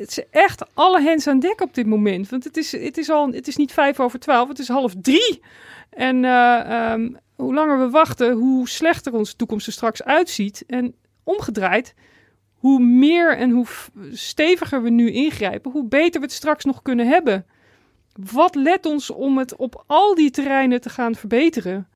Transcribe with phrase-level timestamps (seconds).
[0.00, 2.28] het is echt alle hens aan dek op dit moment.
[2.28, 4.94] Want het is, het is, al, het is niet vijf over twaalf, het is half
[5.00, 5.42] drie.
[5.90, 10.64] En uh, um, hoe langer we wachten, hoe slechter onze toekomst er straks uitziet.
[10.66, 10.94] En
[11.24, 11.94] omgedraaid,
[12.54, 13.66] hoe meer en hoe
[14.12, 17.46] steviger we nu ingrijpen, hoe beter we het straks nog kunnen hebben.
[18.32, 21.88] Wat let ons om het op al die terreinen te gaan verbeteren?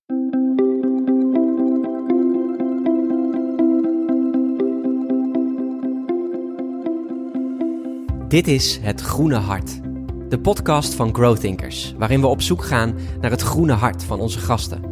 [8.35, 9.81] Dit is Het Groene Hart,
[10.29, 14.39] de podcast van Growthinkers, waarin we op zoek gaan naar het groene hart van onze
[14.39, 14.83] gasten.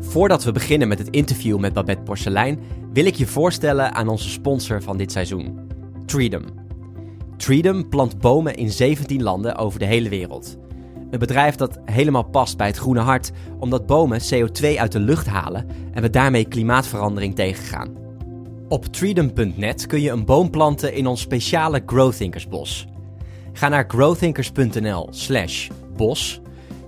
[0.00, 2.58] Voordat we beginnen met het interview met Babette Porcelein,
[2.92, 5.58] wil ik je voorstellen aan onze sponsor van dit seizoen,
[6.04, 6.44] Treedom.
[7.36, 10.56] Treedom plant bomen in 17 landen over de hele wereld.
[11.10, 15.26] Een bedrijf dat helemaal past bij het groene hart, omdat bomen CO2 uit de lucht
[15.26, 18.05] halen en we daarmee klimaatverandering tegengaan.
[18.68, 22.86] Op treedom.net kun je een boom planten in ons speciale Growthinkersbos.
[23.52, 26.40] Ga naar growthinkers.nl slash bos,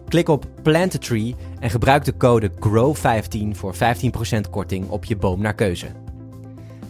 [0.08, 3.78] klik op Plant a Tree en gebruik de code GROW15 voor 15%
[4.50, 5.86] korting op je boom naar keuze.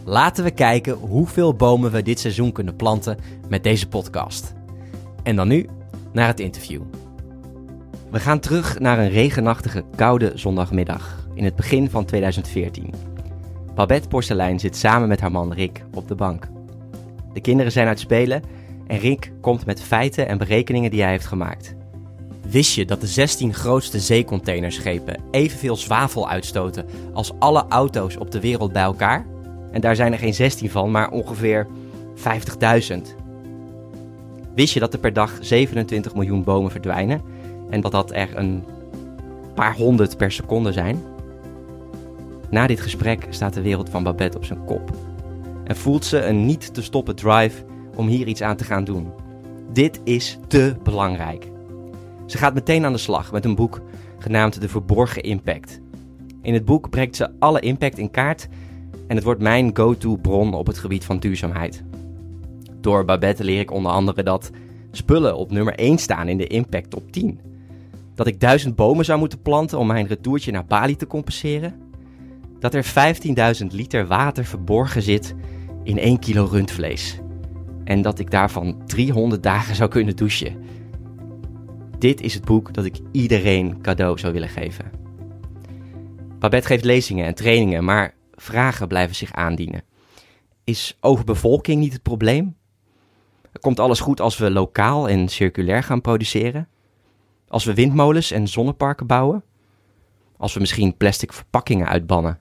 [0.05, 3.17] Laten we kijken hoeveel bomen we dit seizoen kunnen planten
[3.49, 4.53] met deze podcast.
[5.23, 5.67] En dan nu
[6.13, 6.81] naar het interview.
[8.11, 13.08] We gaan terug naar een regenachtige, koude zondagmiddag in het begin van 2014.
[13.79, 16.47] Babette Porselein zit samen met haar man Rick op de bank.
[17.33, 18.43] De kinderen zijn uit spelen
[18.87, 21.75] en Rick komt met feiten en berekeningen die hij heeft gemaakt.
[22.41, 28.39] Wist je dat de 16 grootste zeecontainerschepen evenveel zwavel uitstoten als alle auto's op de
[28.39, 29.25] wereld bij elkaar?
[29.71, 31.67] En daar zijn er geen 16 van, maar ongeveer
[32.15, 32.97] 50.000.
[34.55, 37.21] Wist je dat er per dag 27 miljoen bomen verdwijnen
[37.69, 38.63] en dat dat er een
[39.53, 41.17] paar honderd per seconde zijn?
[42.49, 44.91] Na dit gesprek staat de wereld van Babette op zijn kop.
[45.63, 47.63] En voelt ze een niet te stoppen drive
[47.95, 49.11] om hier iets aan te gaan doen.
[49.73, 51.51] Dit is te belangrijk.
[52.25, 53.81] Ze gaat meteen aan de slag met een boek
[54.19, 55.79] genaamd De Verborgen Impact.
[56.41, 58.47] In het boek brengt ze alle impact in kaart
[59.07, 61.83] en het wordt mijn go-to bron op het gebied van duurzaamheid.
[62.81, 64.51] Door Babette leer ik onder andere dat
[64.91, 67.39] spullen op nummer 1 staan in de impact top 10.
[68.15, 71.88] Dat ik duizend bomen zou moeten planten om mijn retourtje naar Bali te compenseren
[72.59, 72.85] dat er
[73.61, 75.35] 15.000 liter water verborgen zit
[75.83, 77.19] in 1 kilo rundvlees.
[77.83, 80.63] En dat ik daarvan 300 dagen zou kunnen douchen.
[81.99, 84.91] Dit is het boek dat ik iedereen cadeau zou willen geven.
[86.39, 89.83] Babette geeft lezingen en trainingen, maar vragen blijven zich aandienen.
[90.63, 92.57] Is overbevolking niet het probleem?
[93.59, 96.67] Komt alles goed als we lokaal en circulair gaan produceren?
[97.47, 99.43] Als we windmolens en zonneparken bouwen?
[100.37, 102.39] Als we misschien plastic verpakkingen uitbannen?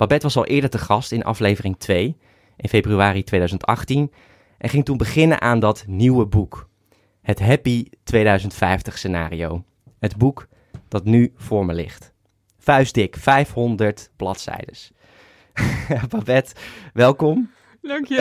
[0.00, 2.16] Babette was al eerder te gast in aflevering 2
[2.56, 4.12] in februari 2018
[4.58, 6.68] en ging toen beginnen aan dat nieuwe boek.
[7.22, 9.64] Het Happy 2050 scenario.
[9.98, 10.48] Het boek
[10.88, 12.12] dat nu voor me ligt.
[12.58, 14.74] Vuistdik, 500 bladzijden.
[16.08, 16.54] Babette,
[16.92, 17.50] welkom.
[17.82, 18.16] Dank je.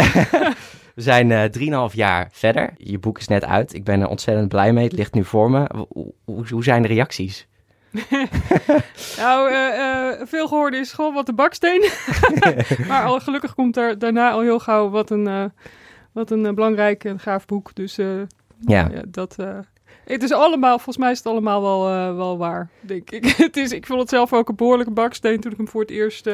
[0.95, 2.73] We zijn uh, 3,5 jaar verder.
[2.77, 3.73] Je boek is net uit.
[3.73, 4.83] Ik ben er ontzettend blij mee.
[4.83, 5.85] Het ligt nu voor me.
[6.25, 7.47] Hoe, hoe zijn de reacties?
[9.17, 11.89] nou, uh, uh, veel gehoord is gewoon wat de baksteen.
[12.87, 15.45] maar al, gelukkig komt er daarna al heel gauw wat een, uh,
[16.11, 17.75] wat een belangrijk en gaaf boek.
[17.75, 18.25] Dus ja.
[18.65, 18.89] ja.
[19.07, 19.35] dat...
[20.05, 23.25] het is allemaal, volgens mij is het allemaal wel, wel waar, denk ik.
[23.37, 25.91] het is, ik vond het zelf ook een behoorlijke baksteen toen ik hem voor het
[25.91, 26.27] eerst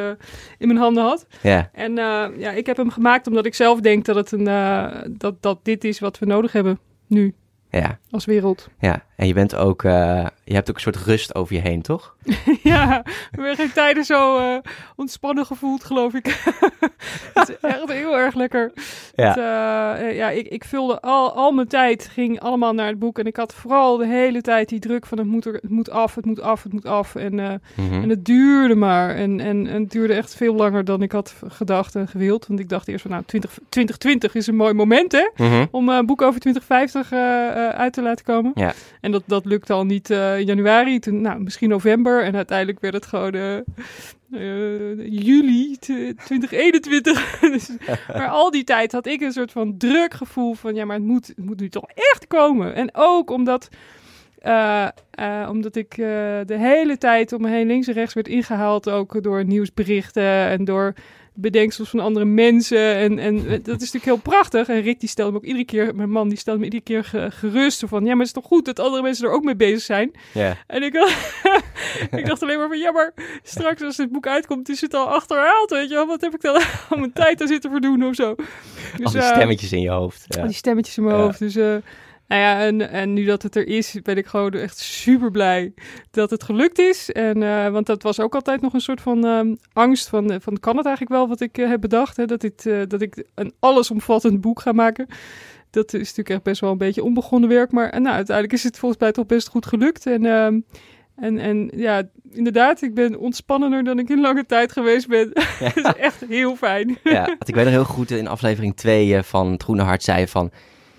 [0.57, 1.27] in mijn handen had.
[1.41, 1.69] Ja.
[1.73, 1.95] En
[2.37, 4.45] ja, ik heb hem gemaakt omdat ik zelf denk dat, het een,
[5.17, 7.35] dat, dat dit is wat we nodig hebben nu.
[7.79, 7.97] Ja.
[8.11, 8.69] Als wereld.
[8.79, 11.81] Ja, en je bent ook, uh, je hebt ook een soort rust over je heen,
[11.81, 12.15] toch?
[12.63, 14.57] ja, ik ben geen tijden zo uh,
[14.95, 16.25] ontspannen gevoeld, geloof ik.
[17.33, 18.71] het is echt heel erg lekker.
[19.15, 22.99] Ja, het, uh, ja ik, ik vulde al, al mijn tijd, ging allemaal naar het
[22.99, 23.19] boek.
[23.19, 25.89] En ik had vooral de hele tijd die druk van het moet, er, het moet
[25.89, 27.15] af, het moet af, het moet af.
[27.15, 28.01] En, mm -hmm.
[28.03, 29.15] en het duurde maar.
[29.15, 32.47] En, en, en het duurde echt veel langer dan ik had gedacht en gewild.
[32.47, 35.29] Want ik dacht eerst van, nou, 20, 2020 is een mooi moment, hè?
[35.35, 35.67] Mm -hmm.
[35.71, 38.51] Om een boek over 2050 uit te laten komen.
[38.55, 38.73] Ja.
[39.01, 42.23] En dat, dat lukte al niet uh, in januari, toen, nou, misschien november.
[42.23, 43.59] En uiteindelijk werd het gewoon uh,
[45.25, 47.39] juli 2021.
[47.39, 47.69] dus,
[48.07, 50.75] maar al die tijd had ik een soort van druk gevoel van...
[50.75, 52.75] ja, maar het moet, het moet nu toch echt komen.
[52.75, 53.69] En ook omdat...
[54.45, 54.87] Uh,
[55.19, 56.05] uh, omdat ik uh,
[56.45, 60.65] de hele tijd om me heen links en rechts werd ingehaald, ook door nieuwsberichten en
[60.65, 60.93] door
[61.35, 62.95] bedenksels van andere mensen.
[62.95, 64.67] En, en dat is natuurlijk heel prachtig.
[64.67, 67.31] En Rick die stelde me ook iedere keer, mijn man die stelde me iedere keer
[67.31, 67.83] gerust.
[67.85, 70.11] Van ja, maar het is toch goed dat andere mensen er ook mee bezig zijn.
[70.33, 70.57] Ja.
[70.67, 70.93] En ik,
[72.19, 75.07] ik dacht alleen maar van ja, maar straks als dit boek uitkomt, is het al
[75.07, 75.69] achterhaald.
[75.69, 76.55] Weet je wel, wat heb ik dan
[76.89, 78.35] al mijn tijd aan zitten verdoen of zo.
[78.97, 80.25] Dus, al die stemmetjes in je hoofd.
[80.27, 80.41] Ja.
[80.41, 81.39] Al die stemmetjes in mijn hoofd.
[81.39, 81.75] Dus uh,
[82.27, 85.73] nou ja, en, en nu dat het er is, ben ik gewoon echt super blij
[86.11, 87.11] dat het gelukt is.
[87.11, 90.37] En, uh, want dat was ook altijd nog een soort van uh, angst van, uh,
[90.39, 92.17] van kan het eigenlijk wel wat ik heb bedacht.
[92.17, 92.25] Hè?
[92.25, 95.07] Dat, dit, dat ik een allesomvattend boek ga maken.
[95.69, 97.71] Dat is natuurlijk echt best wel een beetje onbegonnen werk.
[97.71, 100.05] Maar nou, uiteindelijk is het volgens mij toch best goed gelukt.
[100.05, 100.59] En, ehm,
[101.15, 105.31] en, en ja, inderdaad, ik ben ontspannender dan ik in lange tijd geweest ben.
[105.59, 105.71] Ja.
[105.81, 106.97] dat is echt heel fijn.
[107.03, 110.27] Ja, want ik weet nog heel goed in aflevering 2 van Het Groene Hart zei
[110.27, 110.51] van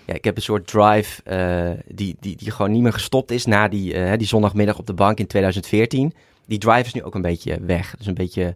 [0.07, 3.45] ja, ik heb een soort drive uh, die, die, die gewoon niet meer gestopt is
[3.45, 6.13] na die, uh, die zondagmiddag op de bank in 2014.
[6.45, 7.95] Die drive is nu ook een beetje weg.
[7.97, 8.55] Dus een beetje.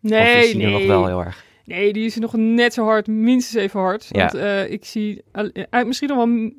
[0.00, 0.72] Nee, zie nee.
[0.72, 1.44] nog wel heel erg.
[1.64, 4.08] Nee, die is nog net zo hard, minstens even hard.
[4.10, 4.64] Want ja.
[4.64, 5.22] uh, ik zie
[5.86, 6.52] misschien nog wel,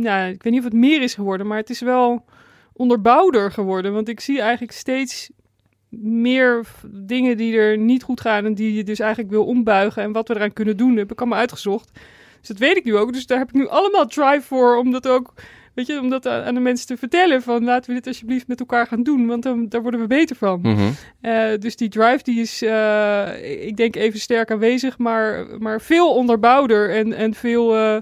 [0.00, 2.24] nou, ik weet niet of het meer is geworden, maar het is wel
[2.72, 3.92] onderbouwder geworden.
[3.92, 5.30] Want ik zie eigenlijk steeds
[5.88, 10.02] meer dingen die er niet goed gaan en die je dus eigenlijk wil ombuigen.
[10.02, 11.90] En wat we eraan kunnen doen, heb ik allemaal uitgezocht.
[12.38, 13.12] Dus dat weet ik nu ook.
[13.12, 15.32] Dus daar heb ik nu allemaal drive voor om dat ook,
[15.74, 17.42] weet je, om dat aan de mensen te vertellen.
[17.42, 20.36] Van laten we dit alsjeblieft met elkaar gaan doen, want dan, daar worden we beter
[20.36, 20.60] van.
[20.62, 20.94] Mm -hmm.
[21.22, 26.14] uh, dus die drive die is, uh, ik denk even sterk aanwezig, maar, maar veel
[26.14, 27.76] onderbouwder en, en veel...
[27.76, 27.96] Uh,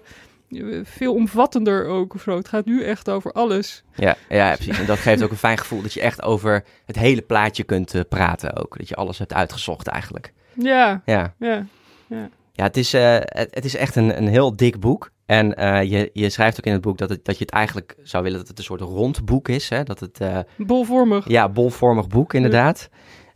[0.82, 2.36] veel omvattender ook of zo.
[2.36, 3.84] Het gaat nu echt over alles.
[3.94, 4.78] Ja, ja, precies.
[4.78, 8.08] En dat geeft ook een fijn gevoel dat je echt over het hele plaatje kunt
[8.08, 8.78] praten ook.
[8.78, 10.32] Dat je alles hebt uitgezocht eigenlijk.
[10.54, 11.34] Ja, ja.
[11.38, 11.66] ja,
[12.06, 12.28] ja.
[12.56, 15.10] Ja, het is, uh, het, het, is echt een, een heel dik boek.
[15.26, 17.96] En uh, je, je schrijft ook in het boek dat, het, dat je het eigenlijk
[18.02, 19.68] zou willen dat het een soort rond boek is.
[19.68, 19.82] Hè?
[19.82, 21.28] Dat het, uh, bolvormig.
[21.28, 22.88] Ja, bolvormig boek inderdaad.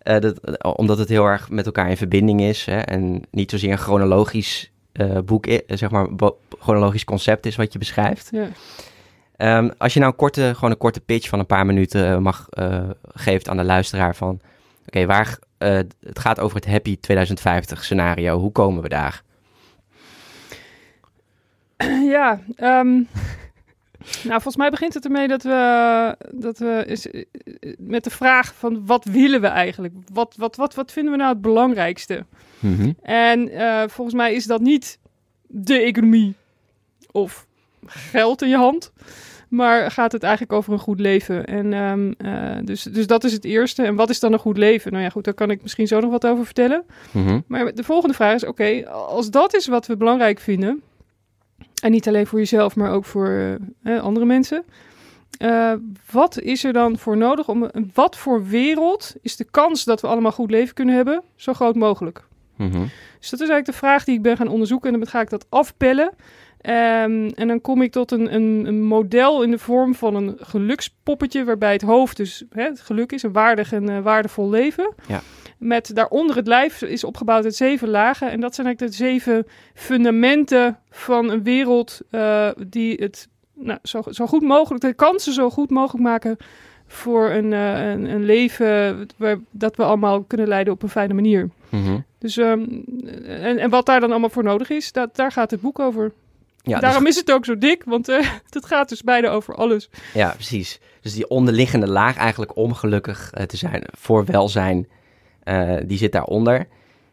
[0.02, 0.18] Ja.
[0.18, 2.64] Dat, omdat het heel erg met elkaar in verbinding is.
[2.64, 2.78] Hè?
[2.78, 4.72] En niet zozeer een chronologisch
[5.24, 6.08] boek, zeg maar,
[6.58, 8.30] chronologisch concept is wat je beschrijft.
[8.32, 9.58] Ja.
[9.58, 12.46] Um, als je nou een korte, gewoon een korte pitch van een paar minuten mag
[13.02, 14.30] geeft aan de luisteraar van...
[14.30, 14.42] Oké,
[14.86, 18.38] okay, waar uh, het gaat over het Happy 2050 scenario.
[18.38, 19.22] Hoe komen we daar?
[22.10, 23.08] Ja, um,
[24.28, 27.06] nou volgens mij begint het ermee dat we, dat we is,
[27.78, 29.94] met de vraag van wat willen we eigenlijk?
[30.12, 32.26] Wat, wat, wat, wat vinden we nou het belangrijkste?
[32.58, 32.96] Mm -hmm.
[33.02, 34.98] En uh, volgens mij is dat niet
[35.46, 36.34] de economie
[37.10, 37.46] of
[37.86, 38.92] geld in je hand.
[39.50, 41.44] Maar gaat het eigenlijk over een goed leven?
[41.44, 43.82] En um, uh, dus, dus dat is het eerste.
[43.82, 44.92] En wat is dan een goed leven?
[44.92, 46.84] Nou ja, goed, daar kan ik misschien zo nog wat over vertellen.
[47.10, 47.44] Mm -hmm.
[47.46, 50.82] Maar de volgende vraag is: oké, okay, als dat is wat we belangrijk vinden,
[51.82, 54.64] en niet alleen voor jezelf, maar ook voor uh, andere mensen.
[55.42, 55.72] Uh,
[56.10, 60.06] wat is er dan voor nodig om wat voor wereld is de kans dat we
[60.06, 62.24] allemaal goed leven kunnen hebben zo groot mogelijk?
[62.56, 62.88] Mm -hmm.
[63.18, 65.30] Dus dat is eigenlijk de vraag die ik ben gaan onderzoeken en dan ga ik
[65.30, 66.10] dat afpellen.
[66.62, 70.36] Um, en dan kom ik tot een, een, een, model in de vorm van een
[70.40, 74.94] gelukspoppetje, waarbij het hoofd dus hè, het geluk is, een waardig en uh, waardevol leven.
[75.06, 75.20] Ja.
[75.58, 78.30] Met daaronder het lijf is opgebouwd uit zeven lagen.
[78.30, 84.02] En dat zijn eigenlijk de zeven fundamenten van een wereld uh, die het nou, zo,
[84.10, 86.36] zo, goed mogelijk, de kansen zo goed mogelijk maken
[86.86, 91.14] voor een, uh, een, een, leven waar, dat we allemaal kunnen leiden op een fijne
[91.14, 91.50] manier.
[91.68, 92.04] Mm -hmm.
[92.18, 92.84] Dus, um,
[93.24, 96.12] en, en wat daar dan allemaal voor nodig is, dat, daar gaat het boek over.
[96.70, 99.54] Ja, Daarom dus, is het ook zo dik, want uh, het gaat dus beide over
[99.54, 99.88] alles.
[100.14, 100.80] Ja, precies.
[101.00, 104.88] Dus die onderliggende laag eigenlijk om gelukkig uh, te zijn, voor welzijn,
[105.44, 106.68] uh, die zit daaronder.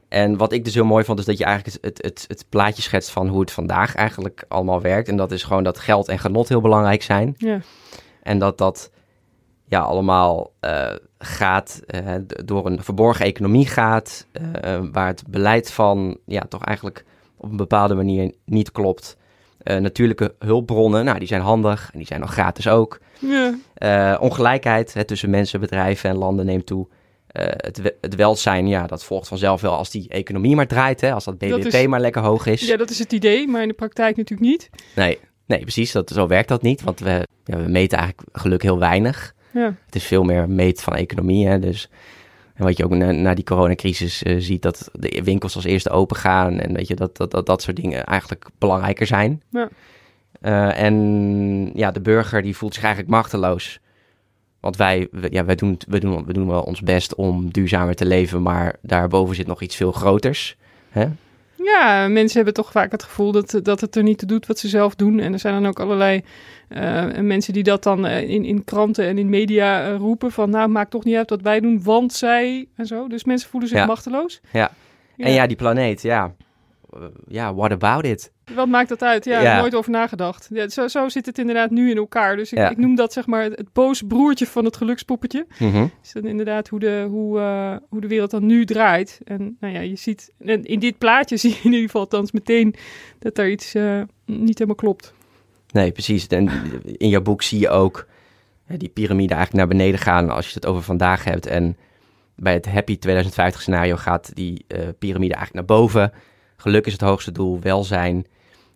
[0.09, 2.81] En wat ik dus heel mooi vond, is dat je eigenlijk het, het, het, plaatje
[2.81, 5.07] schetst van hoe het vandaag eigenlijk allemaal werkt.
[5.07, 7.33] En dat is gewoon dat geld en genot heel belangrijk zijn.
[7.37, 7.59] Ja.
[8.23, 8.91] En dat dat
[9.67, 14.27] ja, allemaal uh, gaat uh, door een verborgen economie gaat,
[14.63, 17.05] uh, waar het beleid van ja, toch eigenlijk
[17.37, 19.16] op een bepaalde manier niet klopt.
[19.79, 22.99] Natuurlijke hulpbronnen, nou, die zijn handig en die zijn nog gratis ook.
[23.19, 24.17] Ja.
[24.17, 26.87] ongelijkheid hè, tussen mensen, bedrijven en landen neemt toe.
[27.27, 31.25] het, het welzijn, ja, dat volgt vanzelf wel als die economie maar draait, hè, als
[31.25, 32.67] dat BBP dat is, maar lekker hoog is.
[32.67, 34.69] Ja, dat is het idee, maar in de praktijk natuurlijk niet.
[34.95, 38.61] Nee, nee precies, dat, zo werkt dat niet, want we, ja, we meten eigenlijk geluk
[38.61, 39.35] heel weinig.
[39.53, 39.75] Ja.
[39.85, 41.47] Het is veel meer meet van economie.
[41.47, 41.59] Hè?
[41.59, 41.89] Dus,
[42.57, 45.89] en wat je ook na, na die coronacrisis uh, ziet, dat de winkels als eerste
[45.89, 46.59] open gaan.
[46.59, 49.41] En weet je, dat, dat, dat, dat soort dingen eigenlijk belangrijker zijn.
[49.49, 49.69] Ja.
[50.41, 53.79] Uh, en ja, de burger die voelt zich eigenlijk machteloos.
[54.59, 57.95] Want wij, we, ja, wij, doen, we, doen, we doen wel ons best om duurzamer
[57.95, 60.57] te leven, maar daarboven zit nog iets veel groters.
[60.89, 61.07] Hè?
[61.63, 64.59] Ja, mensen hebben toch vaak het gevoel dat, dat het er niet toe doet wat
[64.59, 65.19] ze zelf doen.
[65.19, 66.23] En er zijn dan ook allerlei
[66.69, 70.49] uh, mensen die dat dan uh, in, in kranten en in media uh, roepen van...
[70.49, 73.07] nou, maakt toch niet uit wat wij doen, want zij en zo.
[73.07, 73.85] Dus mensen voelen zich ja.
[73.85, 74.41] machteloos.
[74.51, 74.71] Ja,
[75.17, 76.33] En ja, die planeet, ja.
[77.27, 78.31] Ja, what about it?
[78.55, 79.25] Wat maakt dat uit?
[79.25, 80.47] Ja, nooit over nagedacht.
[80.51, 82.35] Ja, zo, zo zit het inderdaad nu in elkaar.
[82.35, 85.45] Dus ik, ik noem dat zeg maar het, boze broertje van het gelukspoppetje.
[85.59, 89.19] Mm Is dan inderdaad hoe de, hoe, uh, hoe de wereld dan nu draait.
[89.23, 90.31] En nou ja, je ziet,
[90.63, 92.75] in dit plaatje zie je in ieder geval althans meteen
[93.19, 95.13] dat er iets uh, niet helemaal klopt.
[95.71, 96.27] Nee, precies.
[96.27, 96.49] En
[96.83, 98.07] in jouw boek zie je ook
[98.67, 101.45] die piramide eigenlijk naar beneden gaan als je het over vandaag hebt.
[101.45, 101.77] En
[102.35, 106.11] bij het Happy 2050 scenario gaat die uh, piramide eigenlijk naar boven.
[106.57, 108.25] Geluk is het hoogste doel, welzijn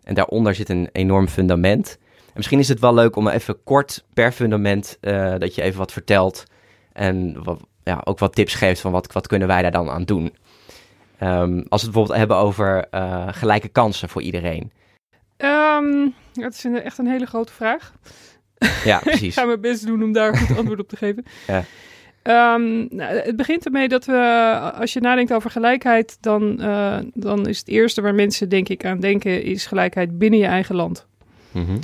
[0.03, 1.97] en daaronder zit een enorm fundament.
[2.25, 5.79] En misschien is het wel leuk om even kort per fundament uh, dat je even
[5.79, 6.43] wat vertelt.
[6.93, 10.03] En wat, ja, ook wat tips geeft van wat, wat kunnen wij daar dan aan
[10.03, 10.35] doen.
[11.23, 14.71] Um, als we het bijvoorbeeld hebben over uh, gelijke kansen voor iedereen.
[15.37, 17.93] Um, dat is echt een hele grote vraag.
[18.83, 19.27] Ja, precies.
[19.27, 21.25] Ik ga mijn best doen om daar een goed antwoord op te geven.
[21.47, 21.63] Ja.
[22.23, 27.47] Um, nou, het begint ermee dat we, als je nadenkt over gelijkheid, dan, uh, dan
[27.47, 31.07] is het eerste waar mensen denk ik aan denken, is gelijkheid binnen je eigen land.
[31.51, 31.79] Mm -hmm.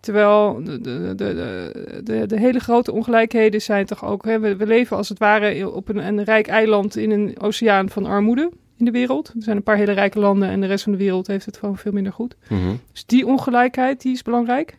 [0.00, 4.66] Terwijl de, de, de, de, de, hele grote ongelijkheden zijn toch ook, hè, we, we,
[4.66, 8.84] leven als het ware op een, een rijk eiland in een oceaan van armoede in
[8.84, 9.28] de wereld.
[9.28, 11.56] Er zijn een paar hele rijke landen en de rest van de wereld heeft het
[11.56, 12.36] gewoon veel minder goed.
[12.48, 12.80] Mm -hmm.
[12.92, 14.78] Dus die ongelijkheid, die is belangrijk.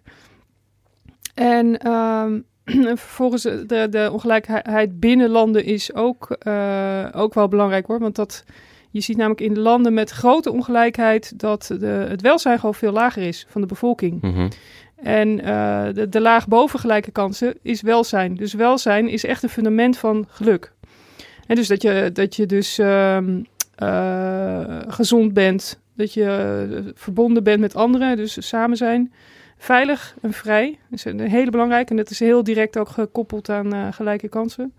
[1.33, 2.45] En um,
[2.95, 7.99] vervolgens eh, de, de ongelijkheid binnen landen is ook, uh, ook wel belangrijk hoor.
[7.99, 8.43] Want dat,
[8.89, 13.23] je ziet namelijk in landen met grote ongelijkheid dat de, het welzijn gewoon veel lager
[13.23, 14.21] is van de bevolking.
[14.21, 14.49] Mm -hmm.
[14.95, 18.35] En uh, de, de laag boven gelijke kansen is welzijn.
[18.35, 20.71] Dus welzijn is echt een fundament van geluk.
[21.47, 23.17] En dus dat je, dat je dus uh,
[24.87, 29.11] gezond bent, dat je verbonden bent met anderen, dus samen zijn
[29.61, 30.77] veilig en vrij.
[30.91, 34.73] Is een hele belangrijke en dat is heel direct ook gekoppeld aan uh, gelijke kansen.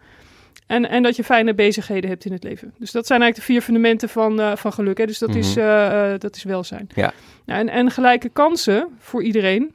[0.67, 2.75] En, en dat je fijne bezigheden hebt in het leven.
[2.79, 4.99] Dus dat zijn eigenlijk de vier fundamenten van, uh, van geluk.
[4.99, 5.07] Hè?
[5.07, 5.45] Dus dat, mm -hmm.
[5.45, 6.89] is, uh, dat is welzijn.
[6.95, 7.13] Ja.
[7.45, 9.75] Nou, en, en gelijke kansen voor iedereen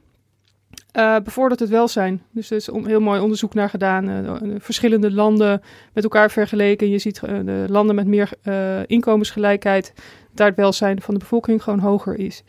[1.24, 2.22] bevordert het welzijn.
[2.30, 4.38] Dus er is een heel mooi onderzoek naar gedaan.
[4.58, 5.62] verschillende landen
[5.92, 6.88] met elkaar vergeleken.
[6.88, 8.30] Je ziet de landen met meer
[8.86, 9.92] inkomensgelijkheid,
[10.34, 12.42] daar het welzijn van de bevolking gewoon hoger is.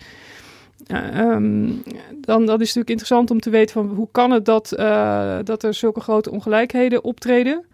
[0.94, 1.84] Um,
[2.22, 5.64] dan dat is natuurlijk interessant om te weten van hoe kan het dat, uh, dat
[5.64, 7.66] er zulke grote ongelijkheden optreden.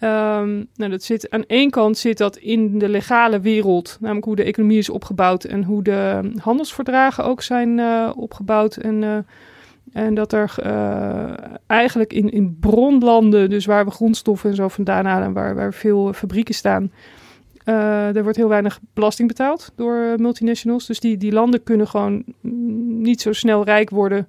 [0.00, 4.36] Um, nou, dat zit, aan één kant zit dat in de legale wereld, namelijk hoe
[4.36, 8.76] de economie is opgebouwd en hoe de handelsverdragen ook zijn uh, opgebouwd.
[8.76, 9.26] En,
[9.92, 10.54] en dat er
[11.66, 16.12] eigenlijk in, in bronlanden, dus waar we grondstoffen en zo vandaan halen, waar, waar veel
[16.12, 16.92] fabrieken staan,
[17.68, 20.86] uh, er wordt heel weinig belasting betaald door multinationals.
[20.86, 22.24] Dus die, die landen kunnen gewoon
[23.02, 24.28] niet zo snel rijk worden.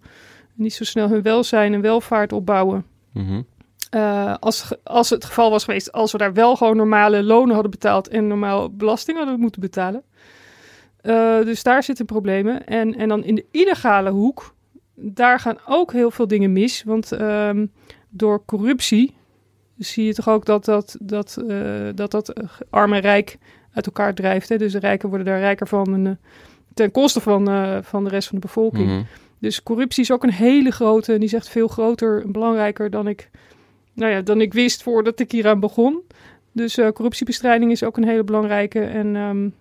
[0.53, 2.85] Niet zo snel hun welzijn en welvaart opbouwen.
[3.13, 3.45] Mm -hmm.
[3.95, 7.71] uh, als, als het geval was geweest, als we daar wel gewoon normale lonen hadden
[7.71, 10.03] betaald en normaal belasting hadden moeten betalen.
[11.03, 12.65] Uh, dus daar zitten problemen.
[12.67, 14.53] En, en dan in de illegale hoek,
[14.95, 16.83] daar gaan ook heel veel dingen mis.
[16.83, 17.71] Want um,
[18.09, 19.15] door corruptie
[19.79, 22.33] zie je toch ook dat dat, dat, uh, dat, dat
[22.69, 23.37] arm en rijk
[23.73, 24.49] uit elkaar drijft.
[24.49, 24.57] Hè?
[24.57, 26.11] Dus de rijken worden daar rijker van en, uh,
[26.73, 27.45] ten koste van,
[27.83, 28.85] van de rest van de bevolking.
[28.85, 29.05] Mm -hmm.
[29.39, 33.07] Dus corruptie is ook een hele grote, en die zegt veel groter en belangrijker dan
[33.07, 33.29] ik,
[33.93, 36.01] nou ja, dan ik wist voordat ik hieraan begon.
[36.51, 38.79] Dus corruptiebestrijding is ook een hele belangrijke.
[38.79, 39.53] En um,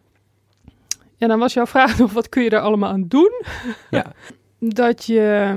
[1.18, 3.42] ja, dan was jouw vraag nog, wat kun je daar allemaal aan doen?
[3.90, 4.12] Ja.
[4.58, 5.54] dat, je,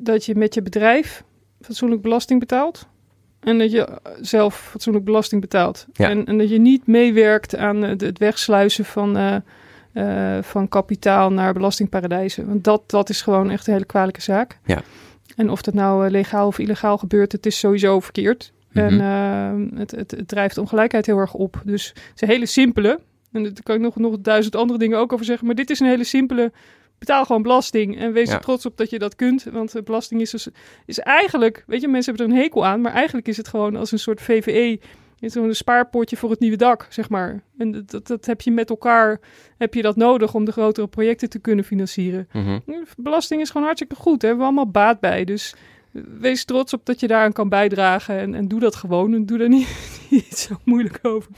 [0.00, 1.24] dat je met je bedrijf
[1.60, 2.88] fatsoenlijk belasting betaalt.
[3.46, 3.88] En dat je
[4.20, 5.86] zelf fatsoenlijk belasting betaalt.
[5.92, 6.08] Ja.
[6.08, 9.36] En, en, dat je niet meewerkt aan het, het wegsluizen van, uh,
[9.94, 12.46] uh, van kapitaal naar belastingparadijzen.
[12.46, 14.58] Want dat, dat is gewoon echt een hele kwalijke zaak.
[14.64, 14.82] Ja.
[15.36, 18.52] En of dat nou legaal of illegaal gebeurt, het is sowieso verkeerd.
[18.72, 19.00] Mm -hmm.
[19.00, 21.62] En het, het, het, drijft ongelijkheid heel erg op.
[21.64, 23.00] Dus het is een hele simpele.
[23.32, 25.46] En daar kan ik nog, nog duizend andere dingen ook over zeggen.
[25.46, 26.52] Maar dit is een hele simpele
[26.98, 29.44] betaal gewoon belasting en wees er trots op dat je dat kunt.
[29.52, 30.48] Want belasting is, dus,
[30.86, 33.76] is eigenlijk, weet je, mensen hebben er een hekel aan, maar eigenlijk is het gewoon
[33.76, 34.80] als een soort VVE.
[35.20, 37.42] Een spaarpotje voor het nieuwe dak, zeg maar.
[37.58, 39.20] En dat, dat, dat, heb je met elkaar,
[39.58, 42.28] heb je dat nodig om de grotere projecten te kunnen financieren.
[42.32, 42.84] Mm -hmm.
[42.96, 45.24] Belasting is gewoon hartstikke goed, daar hebben we allemaal baat bij.
[45.24, 45.54] Dus
[46.20, 49.14] wees trots op dat je daaraan kan bijdragen en, en doe dat gewoon.
[49.14, 51.30] En doe daar niet, niet zo moeilijk over.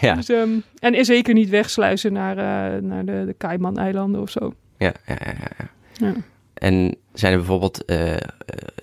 [0.00, 0.14] Ja.
[0.14, 4.54] Dus, um, en zeker niet wegsluizen naar, uh, naar de, de Cayman-eilanden of zo.
[4.82, 5.68] Ja, ja, ja, ja.
[5.92, 6.14] ja.
[6.54, 8.16] En zijn er bijvoorbeeld uh,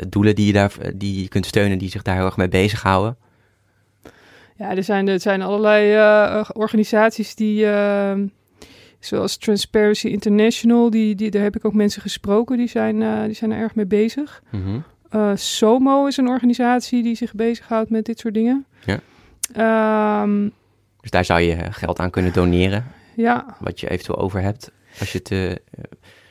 [0.07, 3.17] doelen die je, daar, die je kunt steunen die zich daar heel erg mee bezighouden?
[4.55, 8.27] Ja, er zijn, er zijn allerlei uh, organisaties die, ehm,
[8.99, 13.51] zoals Transparency International, die, die, daar heb ik ook mensen gesproken, die zijn, die zijn
[13.51, 14.43] er erg mee bezig.
[14.49, 15.37] Mm -hmm.
[15.37, 18.65] SOMO is een organisatie die zich bezighoudt met dit soort dingen.
[18.85, 20.21] Ja.
[20.21, 20.53] Um,
[21.01, 22.85] Dus daar zou je geld aan kunnen doneren.
[23.15, 23.57] Ja.
[23.59, 24.71] Wat je eventueel over hebt.
[24.99, 25.61] Als je te.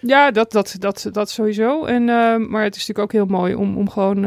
[0.01, 1.85] Ja, dat, dat, dat, dat sowieso.
[1.85, 2.05] En,
[2.51, 4.23] maar het is natuurlijk ook heel mooi om, om gewoon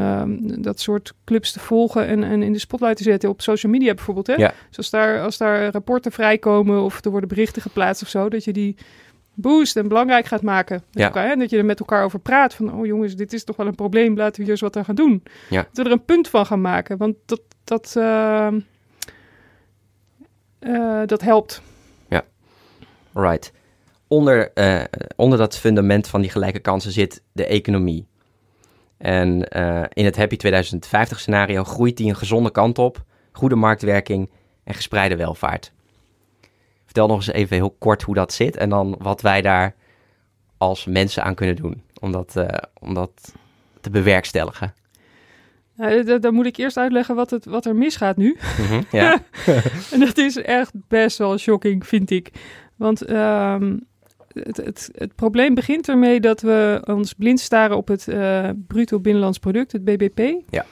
[0.61, 3.93] dat soort clubs te volgen en, en in de spotlight te zetten op social media
[3.93, 4.27] bijvoorbeeld.
[4.27, 4.33] Hè?
[4.33, 4.53] Ja.
[4.67, 8.43] Dus als daar, als daar rapporten vrijkomen of er worden berichten geplaatst of zo, dat
[8.43, 8.75] je die
[9.33, 10.83] boost en belangrijk gaat maken.
[10.91, 11.35] Met elkaar, hè?
[11.35, 12.53] Dat je er met elkaar over praat.
[12.53, 14.17] Van, oh jongens, dit is toch wel een probleem.
[14.17, 15.23] Laten we hier eens wat aan gaan doen.
[15.49, 15.61] Ja.
[15.61, 16.97] Dat we er een punt van gaan maken.
[16.97, 18.47] Want dat, dat, uh,
[20.59, 21.61] uh, dat helpt.
[22.07, 22.23] Ja,
[23.13, 23.51] right.
[24.11, 24.83] Onder, uh,
[25.15, 28.07] onder dat fundament van die gelijke kansen zit de economie.
[28.97, 29.43] En
[29.93, 33.03] in het Happy 2050 scenario groeit die een gezonde kant op.
[33.31, 34.29] Goede marktwerking
[34.63, 35.71] en gespreide welvaart.
[36.85, 39.75] Vertel nog eens even heel kort hoe dat zit en dan wat wij daar
[40.57, 42.47] als mensen aan kunnen doen om dat, uh,
[42.79, 43.33] om dat
[43.81, 44.73] te bewerkstelligen.
[45.75, 48.37] Nou, dan moet ik eerst uitleggen wat, het, wat er misgaat nu.
[48.59, 49.23] Mm -hmm, ja.
[49.93, 52.31] en dat is echt best wel shocking, vind ik.
[52.75, 53.87] Want um,
[54.33, 58.99] het, het, het, probleem begint ermee dat we ons blind staren op het uh, bruto
[58.99, 60.19] binnenlands product, het BBP.
[60.49, 60.65] Ja.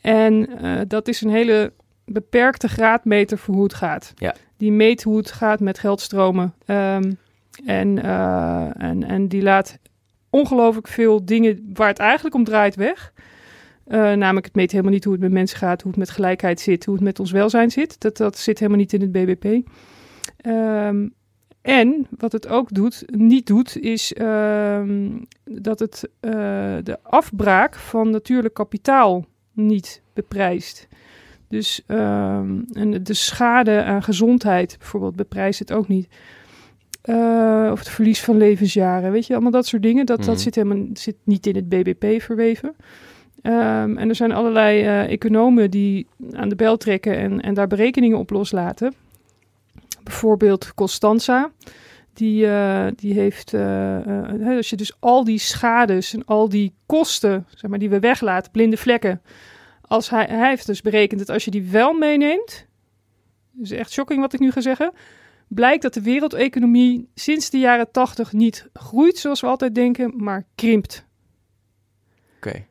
[0.00, 1.72] En uh, dat is een hele
[2.04, 4.12] beperkte graadmeter voor hoe het gaat.
[4.16, 4.34] Ja.
[4.56, 6.54] Die meet hoe het gaat met geldstromen.
[6.66, 7.18] Um,
[7.64, 9.78] en, uh, en, en die laat
[10.30, 13.12] ongelooflijk veel dingen waar het eigenlijk om draait weg.
[13.88, 16.60] Uh, namelijk, het meet helemaal niet hoe het met mensen gaat, hoe het met gelijkheid
[16.60, 18.00] zit, hoe het met ons welzijn zit.
[18.00, 19.44] Dat, dat zit helemaal niet in het BBP.
[20.46, 21.14] Um,
[21.62, 26.32] en wat het ook doet, niet doet, is um, dat het uh,
[26.82, 30.88] de afbraak van natuurlijk kapitaal niet beprijst.
[31.48, 36.08] Dus um, en de schade aan gezondheid bijvoorbeeld beprijst het ook niet.
[37.04, 40.06] Uh, of het verlies van levensjaren, weet je, allemaal dat soort dingen.
[40.06, 40.26] Dat, mm.
[40.26, 42.74] dat zit, helemaal, zit niet in het BBP verweven.
[43.42, 47.66] Um, en er zijn allerlei uh, economen die aan de bel trekken en, en daar
[47.66, 48.92] berekeningen op loslaten.
[50.08, 51.52] Bijvoorbeeld Constanza.
[52.12, 57.46] Die, uh, die heeft, uh, als je dus al die schades en al die kosten,
[57.54, 59.22] zeg maar, die we weglaten, blinde vlekken.
[59.80, 62.66] Als hij, hij heeft dus berekend dat als je die wel meeneemt,
[63.52, 64.92] dus echt shocking wat ik nu ga zeggen,
[65.48, 70.46] blijkt dat de wereldeconomie sinds de jaren 80 niet groeit zoals we altijd denken, maar
[70.54, 71.06] krimpt.
[72.36, 72.48] Oké.
[72.48, 72.66] Okay.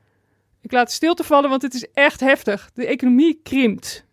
[0.62, 2.70] Ik laat stilte vallen, want het is echt heftig.
[2.74, 4.07] De economie krimpt.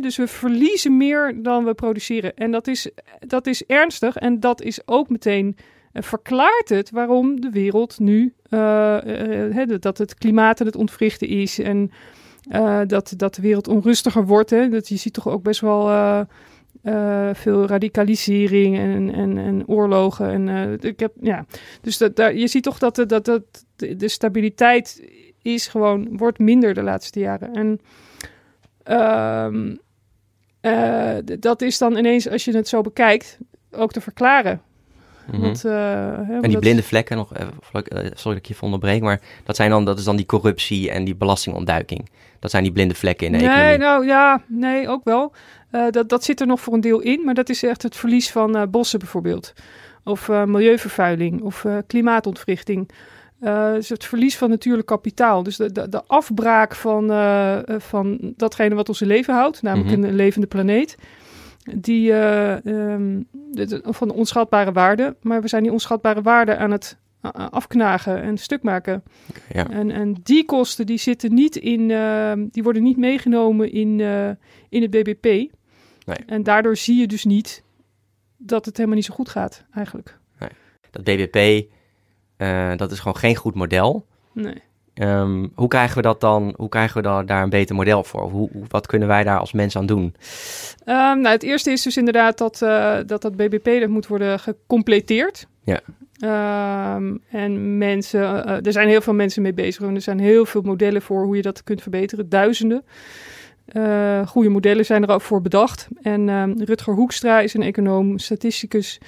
[0.00, 2.36] Dus we verliezen meer dan we produceren.
[2.36, 4.16] En dat is, dat is ernstig.
[4.16, 5.56] En dat is ook meteen
[5.92, 8.60] uh, verklaart het waarom de wereld nu uh,
[9.50, 11.58] he, dat het klimaat aan het ontwrichten is.
[11.58, 11.90] En
[12.86, 14.50] dat, dat de wereld onrustiger wordt.
[14.50, 14.68] Hè.
[14.68, 15.86] Dat, je ziet toch ook best wel
[17.32, 20.48] veel radicalisering en, en, en oorlogen.
[20.48, 21.46] En, ik heb, ja.
[21.80, 23.42] Dus dat, daar, je ziet toch dat, dat, dat
[23.76, 25.02] de stabiliteit
[25.42, 27.54] is gewoon, wordt minder de laatste jaren.
[27.54, 27.80] En
[28.90, 29.78] um,
[30.62, 33.38] uh, dat is dan ineens, als je het zo bekijkt,
[33.70, 34.60] ook te verklaren.
[35.32, 35.40] Mhm.
[35.40, 35.72] Want, uh,
[36.26, 39.20] hè, En die blinde vlekken, nog even, eh, sorry dat ik je even onderbreek, maar
[39.44, 42.08] dat, zijn dan, dat is dan die corruptie en die belastingontduiking.
[42.38, 43.78] Dat zijn die blinde vlekken in de Nee, economie.
[43.78, 45.32] nou ja, nee, ook wel.
[45.70, 47.96] Eh, dat, dat zit er nog voor een deel in, maar dat is echt het
[47.96, 49.52] verlies van eh, bossen bijvoorbeeld.
[50.04, 52.90] Of eh, milieuvervuiling, of eh, klimaatontwrichting.
[53.42, 55.42] Eh, het verlies van natuurlijk kapitaal.
[55.42, 59.96] Dus de, de, de afbraak van, eh, van datgene wat ons in leven houdt, namelijk
[59.96, 60.06] Mhm.
[60.08, 60.96] een levende planeet.
[61.76, 65.16] Die eh, ehm, de- van de onschatbare waarde.
[65.22, 66.96] Maar we zijn die onschatbare waarde aan het
[67.50, 69.02] afknagen en stuk maken.
[69.52, 69.70] Ja.
[69.70, 74.00] En, en die kosten die zitten niet in, eh, die worden niet meegenomen in,
[74.68, 75.24] in het BBP.
[75.24, 76.16] Nee.
[76.26, 77.62] En daardoor zie je dus niet
[78.36, 80.18] dat het helemaal niet zo goed gaat, eigenlijk.
[80.90, 81.66] Dat BBP,
[82.36, 84.06] eh, dat is gewoon geen goed model.
[84.32, 84.62] Nee.
[84.94, 88.22] Ehm, hoe krijgen we dat dan, hoe krijgen we da- daar een beter model voor?
[88.30, 90.14] Hoe, wat kunnen wij daar als mens aan doen?
[90.84, 94.38] Ehm, nou, het eerste is dus inderdaad dat eh, dat, dat BBP dat moet worden
[94.38, 95.46] gecompleteerd.
[95.64, 95.80] Ja.
[96.18, 99.82] Ehm, en mensen, eh, er zijn heel veel mensen mee bezig.
[99.82, 102.28] En er zijn heel veel modellen voor hoe je dat kunt verbeteren.
[102.28, 102.84] Duizenden.
[103.66, 105.88] Eh, goede modellen zijn er ook voor bedacht.
[106.02, 109.00] En Rutger Hoekstra is een econoom, statisticus.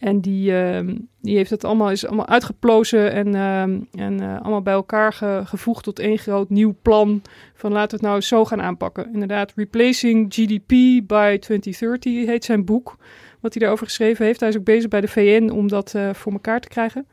[0.00, 4.62] En die, ehm, die heeft het allemaal, is allemaal uitgeplozen en, ehm, en eh, allemaal
[4.62, 7.22] bij elkaar ge- gevoegd tot één groot nieuw plan.
[7.54, 9.12] Van laten we het nou zo gaan aanpakken.
[9.12, 10.68] Inderdaad, Replacing GDP
[11.06, 12.96] by 2030 heet zijn boek.
[13.40, 14.40] Wat hij daarover geschreven heeft.
[14.40, 17.06] Hij is ook bezig bij de VN om dat eh, voor elkaar te krijgen.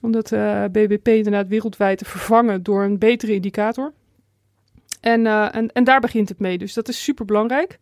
[0.00, 3.92] Om dat eh, BBP inderdaad wereldwijd te vervangen door een betere indicator.
[5.00, 6.58] En, en, en daar begint het mee.
[6.58, 7.78] Dus dat is super belangrijk.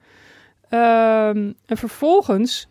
[0.69, 2.70] en vervolgens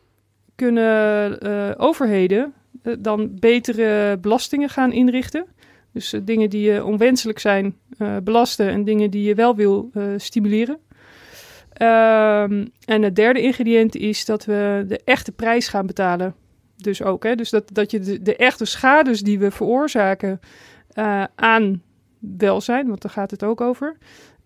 [0.60, 5.46] kunnen eh, overheden eh, dan betere belastingen gaan inrichten.
[5.94, 7.76] Dus eh, dingen die onwenselijk zijn,
[8.24, 10.78] belasten en dingen die je wel wil stimuleren.
[11.74, 16.36] Ehm, en het derde ingrediënt is dat we de echte prijs gaan betalen.
[16.76, 17.36] Dus ook, hè?
[17.36, 20.40] Dus dat, dat je de, de echte schades die we veroorzaken
[21.36, 21.82] aan
[22.20, 23.98] welzijn, want daar gaat het ook over,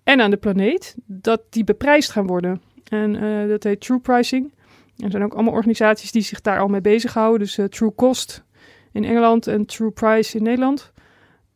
[0.03, 2.61] en aan de planeet, dat die beprijsd gaan worden.
[2.89, 3.13] En
[3.47, 4.51] dat heet true pricing.
[4.97, 7.39] Er zijn ook allemaal organisaties die zich daar al mee bezighouden.
[7.39, 8.43] Dus uh, True Cost
[8.91, 10.91] in Engeland en True Price in Nederland.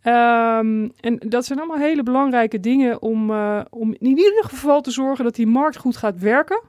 [0.03, 4.91] Um, en dat zijn allemaal hele belangrijke dingen om, uh, om in ieder geval te
[4.91, 6.61] zorgen dat die markt goed gaat werken.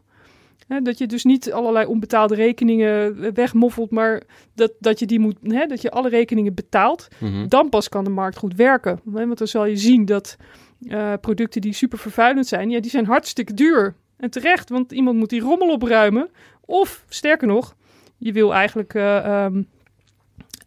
[0.66, 4.22] He, dat je dus niet allerlei onbetaalde rekeningen wegmoffelt, maar
[4.54, 7.08] dat, dat je die moet, he, dat je alle rekeningen betaalt.
[7.18, 7.48] Mm -hmm.
[7.48, 9.00] Dan pas kan de markt goed werken.
[9.14, 10.36] He, want dan zal je zien dat
[10.80, 13.94] uh, producten die super vervuilend zijn, ja, die zijn hartstikke duur.
[14.18, 16.30] En terecht, want iemand moet die rommel opruimen.
[16.60, 17.76] Of sterker nog,
[18.16, 19.68] je wil eigenlijk uh, um,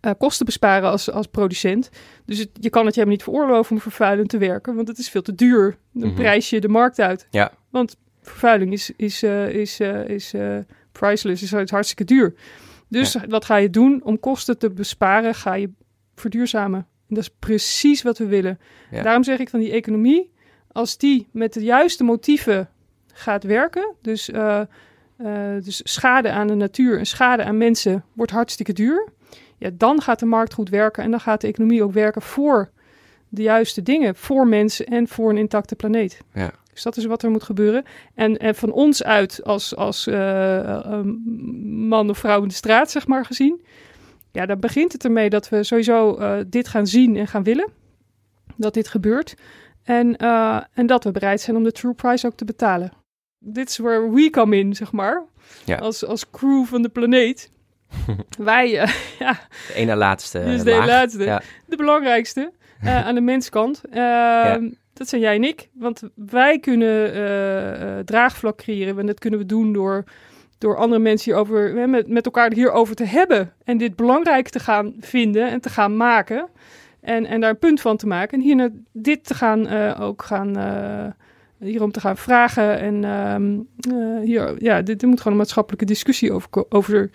[0.06, 1.90] uh, kosten besparen als, als producent.
[2.26, 4.98] Dus het, je kan het je helemaal niet veroorloven om vervuilend te werken, want het
[4.98, 5.70] is veel te duur.
[5.70, 6.16] Dan mm -hmm.
[6.16, 7.28] prijs je de markt uit.
[7.30, 7.52] Ja.
[7.70, 10.34] Want vervuiling is, is, uh, is, is
[10.92, 12.34] priceless, is hartstikke duur.
[12.88, 13.28] Dus ja.
[13.28, 15.36] wat ga je doen om kosten te besparen?
[15.36, 15.70] Ga je
[16.16, 16.80] verduurzamen.
[16.80, 18.60] En dat is precies wat we willen.
[18.92, 19.02] Ja.
[19.02, 20.32] Daarom zeg ik van die economie,
[20.72, 22.70] als die met de juiste motieven
[23.14, 24.62] gaat werken, dus, uh,
[25.18, 29.10] uh, dus schade aan de natuur en schade aan mensen wordt hartstikke duur.
[29.58, 32.70] Ja, dan gaat de markt goed werken en dan gaat de economie ook werken voor
[33.30, 36.22] de juiste dingen, voor mensen en voor een intacte planeet.
[36.34, 36.52] Ja.
[36.74, 37.84] Dus dat is wat er moet gebeuren.
[38.16, 41.02] En, en van ons uit, als, als uh,
[41.64, 43.62] man of vrouw in de straat, zeg maar, gezien,
[44.32, 47.70] ja, dan begint het ermee dat we sowieso dit gaan zien en gaan willen.
[48.56, 49.36] Dat dit gebeurt.
[49.84, 50.18] En,
[50.74, 52.92] en dat we bereid zijn om de true price ook te betalen
[53.44, 55.24] dit is where we come in, zeg maar.
[55.66, 55.78] Ja.
[55.78, 57.52] Als, als crew van de planeet.
[58.38, 59.40] Wij, uh, ja.
[59.68, 60.44] De ene laatste.
[60.44, 61.24] Dus de laatste.
[61.24, 61.42] Ja.
[61.66, 62.52] De belangrijkste
[62.84, 63.82] uh, aan de menskant.
[63.90, 64.60] Uh, ja.
[64.94, 65.70] Dat zijn jij en ik.
[65.74, 69.00] Want wij kunnen draagvlak creëren.
[69.00, 70.04] En dat kunnen we doen door,
[70.58, 73.54] door andere mensen hierover, met, met elkaar hierover te hebben.
[73.64, 76.48] En dit belangrijk te gaan vinden en te gaan maken.
[77.02, 78.38] En, en daar een punt van te maken.
[78.38, 80.56] En hier dit te gaan ook gaan
[81.62, 82.80] hierom te gaan vragen.
[82.80, 87.12] En um, uh, hier, ja, dit, er moet gewoon een maatschappelijke discussie over, over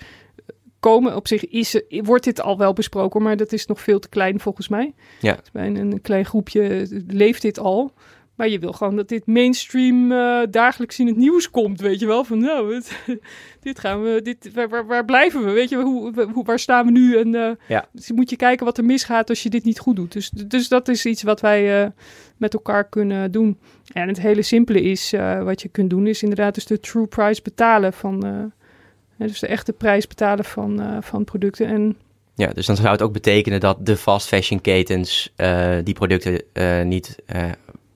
[0.80, 1.16] komen.
[1.16, 4.40] Op zich is, wordt dit al wel besproken, maar dat is nog veel te klein
[4.40, 4.94] volgens mij.
[5.20, 5.34] Ja.
[5.34, 7.92] Dus bij een, een, klein groepje leeft dit al.
[8.36, 12.06] Maar je wil gewoon dat dit mainstream uh, dagelijks in het nieuws komt, weet je
[12.06, 12.24] wel?
[12.24, 12.98] Van nou, het,
[13.62, 15.50] dit gaan we, dit, waar, waar, blijven we?
[15.50, 17.16] Weet je, hoe, hoe, waar staan we nu?
[17.16, 17.88] En uh, ja.
[17.92, 20.12] dus moet je kijken wat er misgaat als je dit niet goed doet.
[20.12, 21.90] Dus, dus dat is iets wat wij uh,
[22.36, 23.58] met elkaar kunnen doen.
[23.92, 27.42] En het hele simpele is, wat je kunt doen, is inderdaad dus de true price
[27.42, 28.52] betalen van,
[29.16, 31.66] dus de echte prijs betalen van, van producten.
[31.66, 31.96] En
[32.34, 35.32] ja, dus dan zou het ook betekenen dat de fast fashion ketens
[35.84, 36.42] die producten
[36.88, 37.16] niet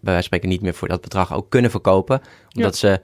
[0.01, 2.21] bij wijze van spreken niet meer voor dat bedrag ook kunnen verkopen.
[2.57, 2.89] Omdat ja.
[2.89, 3.01] ze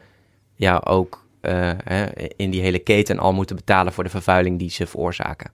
[0.54, 2.06] ja ook uh, hè,
[2.36, 5.50] in die hele keten al moeten betalen voor de vervuiling die ze veroorzaken.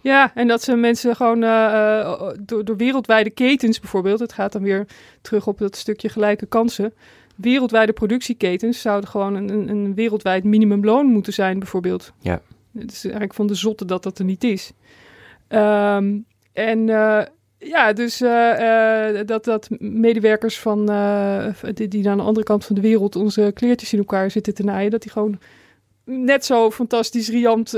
[0.00, 4.62] Ja, en dat ze mensen gewoon uh, door, door wereldwijde ketens bijvoorbeeld, het gaat dan
[4.62, 4.86] weer
[5.20, 6.92] terug op dat stukje gelijke kansen.
[7.36, 12.12] Wereldwijde productieketens zouden gewoon een, een wereldwijd minimumloon moeten zijn, bijvoorbeeld.
[12.18, 12.40] Ja.
[12.78, 14.72] Het is eigenlijk van de zotte dat dat er niet is.
[15.48, 17.22] Um, en uh,
[17.64, 22.64] ja, dus uh, uh, dat, dat medewerkers van uh, die, die aan de andere kant
[22.64, 25.38] van de wereld onze kleertjes in elkaar zitten te naaien, dat die gewoon
[26.04, 27.70] net zo fantastisch riant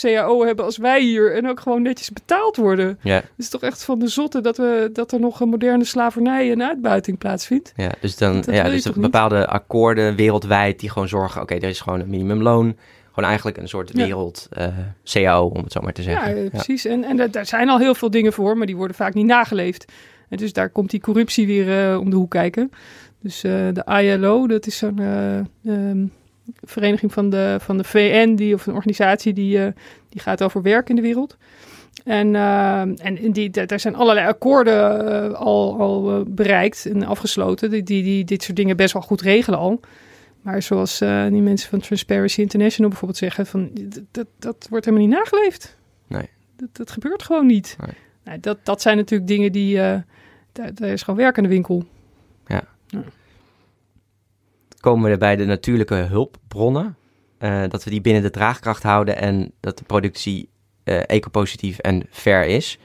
[0.00, 2.98] CAO hebben als wij hier en ook gewoon netjes betaald worden.
[3.02, 3.14] Ja.
[3.14, 6.50] Het is toch echt van de zotte dat, we, dat er nog een moderne slavernij
[6.50, 7.72] en uitbuiting plaatsvindt.
[7.76, 9.46] Ja, dus dan dat ja, dus bepaalde niet?
[9.46, 12.76] akkoorden wereldwijd die gewoon zorgen, oké, okay, er is gewoon een minimumloon
[13.14, 14.66] gewoon eigenlijk een soort wereld ja.
[14.66, 14.74] uh,
[15.04, 16.42] CAO, om het zo maar te zeggen.
[16.42, 16.84] Ja, precies.
[16.84, 19.92] En, en daar zijn al heel veel dingen voor, maar die worden vaak niet nageleefd.
[20.28, 22.70] En dus daar komt die corruptie weer uh, om de hoek kijken.
[23.20, 24.98] Dus uh, de ILO, dat is zo'n
[25.64, 26.12] um,
[26.62, 29.58] vereniging van de, van de VN, die, of een organisatie die,
[30.08, 31.36] die gaat over werk in de wereld.
[32.04, 32.34] En,
[33.00, 38.42] en die, daar zijn allerlei akkoorden al, al bereikt en afgesloten, die, die, die dit
[38.42, 39.80] soort dingen best wel goed regelen al.
[40.44, 43.70] Maar zoals uh, die mensen van Transparency International bijvoorbeeld zeggen, van,
[44.10, 45.76] dat, dat wordt helemaal niet nageleefd.
[46.06, 46.28] Nee.
[46.56, 47.76] Dat, dat gebeurt gewoon niet.
[47.80, 47.94] Nee.
[48.24, 49.96] Nou, dat, dat zijn natuurlijk dingen die, uh,
[50.52, 51.84] daar, daar, is gewoon werk aan de winkel.
[52.46, 52.62] Ja.
[52.86, 53.02] ja.
[54.80, 56.96] Komen we bij de natuurlijke hulpbronnen,
[57.38, 60.48] uh, dat we die binnen de draagkracht houden en dat de productie
[60.84, 62.78] ecopositief en fair is.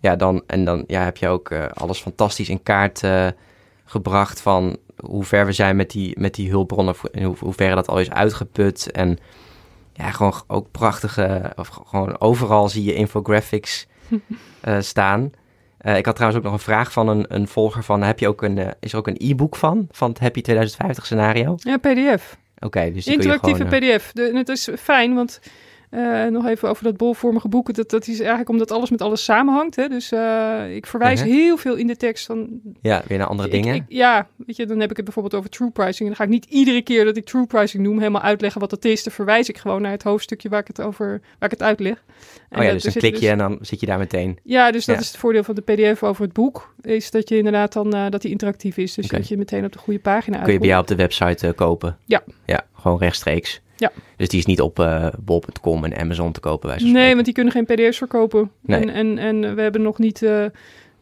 [0.00, 3.02] Ja, dan, en dan ja, heb je ook alles fantastisch in kaart
[3.84, 7.74] gebracht van hoe ver we zijn met die, met die hulpbronnen en hoe, hoe ver
[7.74, 8.90] dat al is uitgeput.
[8.90, 9.18] En
[9.92, 13.86] ja, gewoon ook prachtige, of gewoon overal zie je infographics
[14.64, 15.30] uh, staan.
[15.80, 18.42] ik had trouwens ook nog een vraag van een, een volger van, heb je ook
[18.42, 21.54] een, is er ook een e-book van, van het Happy 2050 scenario?
[21.56, 22.36] Ja, pdf.
[22.58, 24.12] Oké, dus Interactieve gewoon, pdf.
[24.12, 25.40] De, het is fijn, want
[25.94, 27.74] uh, nog even over dat bolvormige boeken.
[27.74, 29.76] Dat, dat is eigenlijk omdat alles met alles samenhangt.
[29.76, 29.88] Hè?
[29.88, 31.34] Dus uh, ik verwijs uh -huh.
[31.34, 32.60] heel veel in de tekst van...
[32.80, 33.74] Ja, weer naar andere ik, dingen.
[33.74, 36.00] Ik, ja, weet je, dan heb ik het bijvoorbeeld over true pricing.
[36.00, 38.70] En dan ga ik niet iedere keer dat ik true pricing noem helemaal uitleggen wat
[38.70, 39.02] dat is.
[39.02, 42.02] Dan verwijs ik gewoon naar het hoofdstukje waar ik het over waar ik het uitleg.
[42.48, 44.38] En oh ja, dus dan klik je dus, en dan zit je daar meteen.
[44.42, 45.00] Ja, dus dat ja.
[45.00, 46.74] is het voordeel van de pdf over het boek.
[46.80, 48.94] Is dat je inderdaad dan, uh, dat die interactief is.
[48.94, 49.18] Dus okay.
[49.18, 51.96] dat je meteen op de goede pagina Kun je bij jou op de website kopen?
[52.04, 52.22] Ja.
[52.44, 53.62] Ja, gewoon rechtstreeks.
[53.84, 53.92] Ja.
[54.16, 56.92] Dus die is niet op uh, bol.com en Amazon te kopen.
[56.92, 58.50] Nee, want die kunnen geen pdf's verkopen.
[58.60, 58.80] Nee.
[58.80, 60.44] En, en, en we hebben nog niet uh,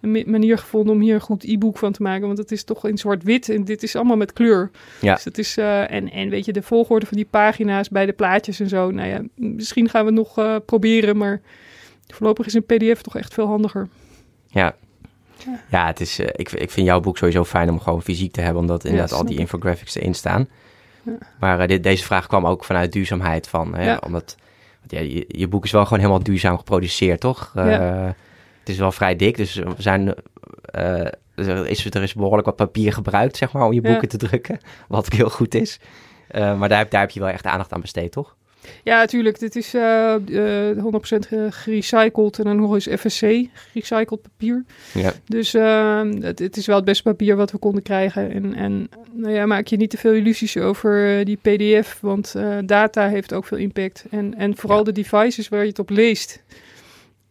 [0.01, 2.27] een manier gevonden om hier een goed e-book van te maken.
[2.27, 4.71] Want het is toch in zwart-wit en dit is allemaal met kleur.
[5.01, 5.15] Ja.
[5.15, 8.13] Dus het is, uh, en, en weet je, de volgorde van die pagina's bij de
[8.13, 8.91] plaatjes en zo.
[8.91, 11.41] Nou ja, misschien gaan we het nog proberen, maar
[12.07, 13.89] voorlopig is een pdf toch echt veel handiger.
[14.47, 14.75] Ja,
[15.71, 18.41] ja, het is, uh, ik, ik vind jouw boek sowieso fijn om gewoon fysiek te
[18.41, 20.49] hebben, omdat inderdaad ja, al die infographics erin staan.
[21.41, 24.37] Maar dit, deze vraag kwam ook vanuit duurzaamheid van, hè, omdat
[24.87, 27.51] je, je boek is wel gewoon helemaal duurzaam geproduceerd, toch?
[27.55, 28.15] Ja.
[28.61, 30.15] Het is wel vrij dik, dus we zijn,
[30.65, 33.91] eh, er, is, er is behoorlijk wat papier gebruikt, zeg maar, om je Ja.
[33.91, 35.81] boeken te drukken, wat heel goed is.
[36.29, 38.37] Eh, maar daar, heb- daar heb je wel echt aandacht aan besteed, toch?
[38.85, 39.39] Ja, natuurlijk.
[39.39, 40.15] Dit is eh,
[40.71, 44.65] eh, 100% ge- gerecycled en dan nog eens FSC, gerecycled papier.
[44.95, 45.13] Ja.
[45.27, 48.31] Dus eh, het, het is wel het beste papier wat we konden krijgen.
[48.31, 52.35] En, en nou ja, maak je niet te veel illusies over eh, die PDF, want
[52.35, 54.05] eh, data heeft ook veel impact.
[54.11, 54.85] En, en vooral Ja.
[54.85, 56.43] de devices waar je het op leest.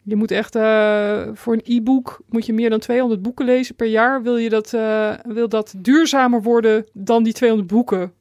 [0.04, 3.86] Je moet echt eh, voor een e-book moet je meer dan 200 boeken lezen per
[3.86, 4.22] jaar.
[4.22, 8.12] Wil je dat, eh, wil dat duurzamer worden dan die 200 boeken?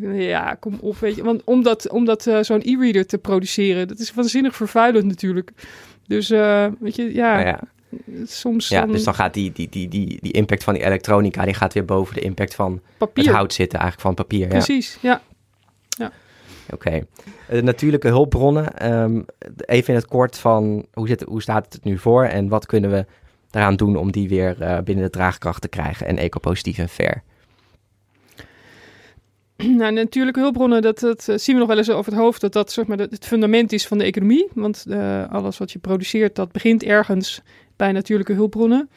[0.00, 1.22] Ja, kom op, weet je.
[1.22, 5.50] Want om dat, om dat eh, zo'n e-reader te produceren, dat is waanzinnig vervuilend natuurlijk.
[6.06, 7.60] Dus eh, weet je, ja, Nou ja,
[8.24, 11.44] soms ja, dan dus dan gaat die, die, die, die, die impact van die elektronica,
[11.44, 13.24] die gaat weer boven de impact van papier.
[13.24, 14.46] het hout zitten, eigenlijk van papier.
[14.46, 14.48] Ja.
[14.48, 15.22] Precies, ja.
[16.70, 17.00] Oké.
[17.48, 18.76] Eh, natuurlijke hulpbronnen.
[18.76, 19.20] ehm,
[19.56, 22.90] even in het kort van hoe, zit, hoe staat het nu voor en wat kunnen
[22.90, 23.06] we
[23.50, 27.22] daaraan doen om die weer binnen de draagkracht te krijgen en ecopositief en fair?
[29.78, 32.72] Nou, natuurlijke hulpbronnen, dat, eh, zien we nog wel eens over het hoofd, dat dat
[32.72, 34.48] zeg maar, het fundament is van de economie.
[34.54, 37.42] Want eh, alles wat je produceert, dat begint ergens
[37.78, 38.88] bij natuurlijke hulpbronnen.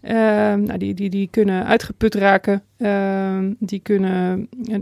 [0.00, 2.62] Ehm, nou, die, die, die kunnen uitgeput raken.
[2.76, 4.78] Ehm, die kunnen, ja,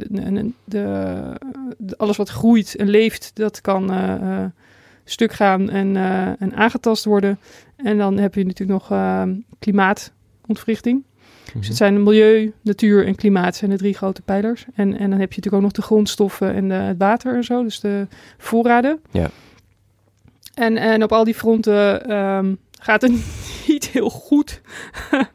[0.64, 4.50] de, alles wat groeit en leeft, dat kan eh, eh,
[5.04, 7.38] stuk gaan en, eh, en aangetast worden.
[7.76, 11.04] En dan heb je natuurlijk nog ehm, klimaatontwrichting.
[11.54, 14.64] Dus het zijn milieu, natuur en klimaat zijn de drie grote pijlers.
[14.74, 17.44] En, en dan heb je natuurlijk ook nog de grondstoffen en de, het water en
[17.44, 18.06] zo, dus de
[18.38, 19.00] voorraden.
[19.10, 19.30] Ja.
[20.54, 23.12] En, en op al die fronten ehm, gaat het
[23.68, 24.60] niet heel goed.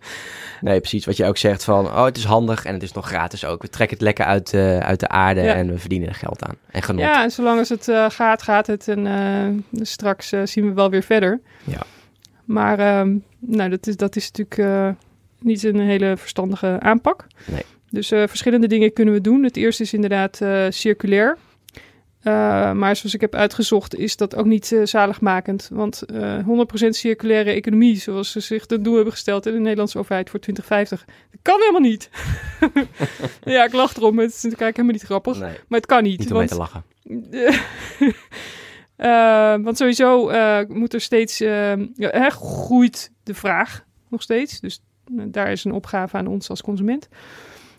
[0.62, 3.08] Nee, precies wat je ook zegt van, oh het is handig en het is nog
[3.08, 3.62] gratis ook.
[3.62, 5.54] We trekken het lekker uit, de uit de aarde Ja.
[5.54, 6.56] en we verdienen er geld aan.
[6.72, 7.02] En genot.
[7.02, 8.88] Ja, en zolang als het eh, gaat, gaat het.
[8.88, 11.40] En eh, straks zien we wel weer verder.
[11.64, 11.82] Ja.
[12.46, 14.96] Maar ehm, nou, dat, is, dat is natuurlijk
[15.40, 17.28] niet een hele verstandige aanpak.
[17.46, 17.64] Nee.
[17.90, 19.44] Dus eh, verschillende dingen kunnen we doen.
[19.44, 21.38] Het eerste is inderdaad eh, circulair.
[22.22, 22.34] Eh,
[22.72, 25.70] maar zoals ik heb uitgezocht, is dat ook niet zaligmakend.
[25.72, 26.40] Want eh
[26.86, 30.40] 100% circulaire economie, zoals ze zich dat doel hebben gesteld in de Nederlandse overheid voor
[30.40, 32.10] 2050, dat kan helemaal niet.
[33.56, 34.20] ja, ik lach erom.
[34.20, 35.40] Het is natuurlijk helemaal niet grappig.
[35.40, 36.20] Nee, Maar het kan niet.
[36.20, 36.84] niet om mee want te lachen.
[39.64, 40.32] Want sowieso
[40.68, 44.60] moet er steeds, ja, groeit de vraag nog steeds.
[44.60, 47.10] Dus daar is een opgave aan ons als consument.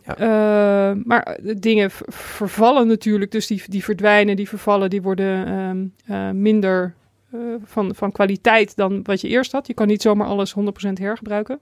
[0.06, 0.16] Ja.
[0.16, 5.86] Eh, maar de dingen vervallen natuurlijk, dus die, die verdwijnen, die vervallen, die worden ehm,
[6.06, 6.94] eh, minder
[7.30, 9.66] eh, van, van kwaliteit dan wat je eerst had.
[9.66, 11.60] Je kan niet zomaar alles 100% hergebruiken.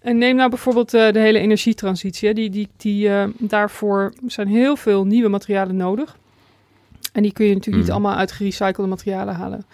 [0.00, 2.28] En neem nou bijvoorbeeld de hele energietransitie.
[2.28, 2.34] Hè.
[2.34, 6.16] Die, die, die, daarvoor zijn heel veel nieuwe materialen nodig.
[7.12, 8.02] En die kun je natuurlijk niet Mhm.
[8.02, 9.64] allemaal uit gerecyclede materialen halen.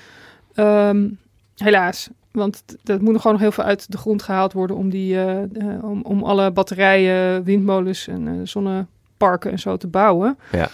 [0.55, 1.09] Ehm,
[1.57, 2.09] helaas.
[2.37, 5.21] Want dat moet nog gewoon nog heel veel uit de grond gehaald worden om, die,
[5.21, 10.39] eh, om, om alle batterijen, windmolens en eh, zonneparken en zo te bouwen.
[10.53, 10.69] Ja.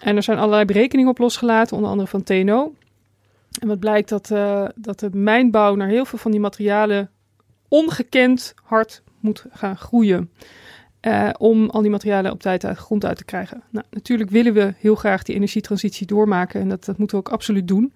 [0.00, 2.74] En er zijn allerlei berekeningen op losgelaten, onder andere van TNO.
[3.60, 7.10] En wat blijkt dat, eh, dat de mijnbouw naar heel veel van die materialen
[7.68, 10.30] ongekend hard moet gaan groeien.
[11.38, 13.62] om al die materialen op tijd uit de grond uit te krijgen.
[13.70, 17.32] Nou, natuurlijk willen we heel graag die energietransitie doormaken en dat, dat moeten we ook
[17.32, 17.92] absoluut doen.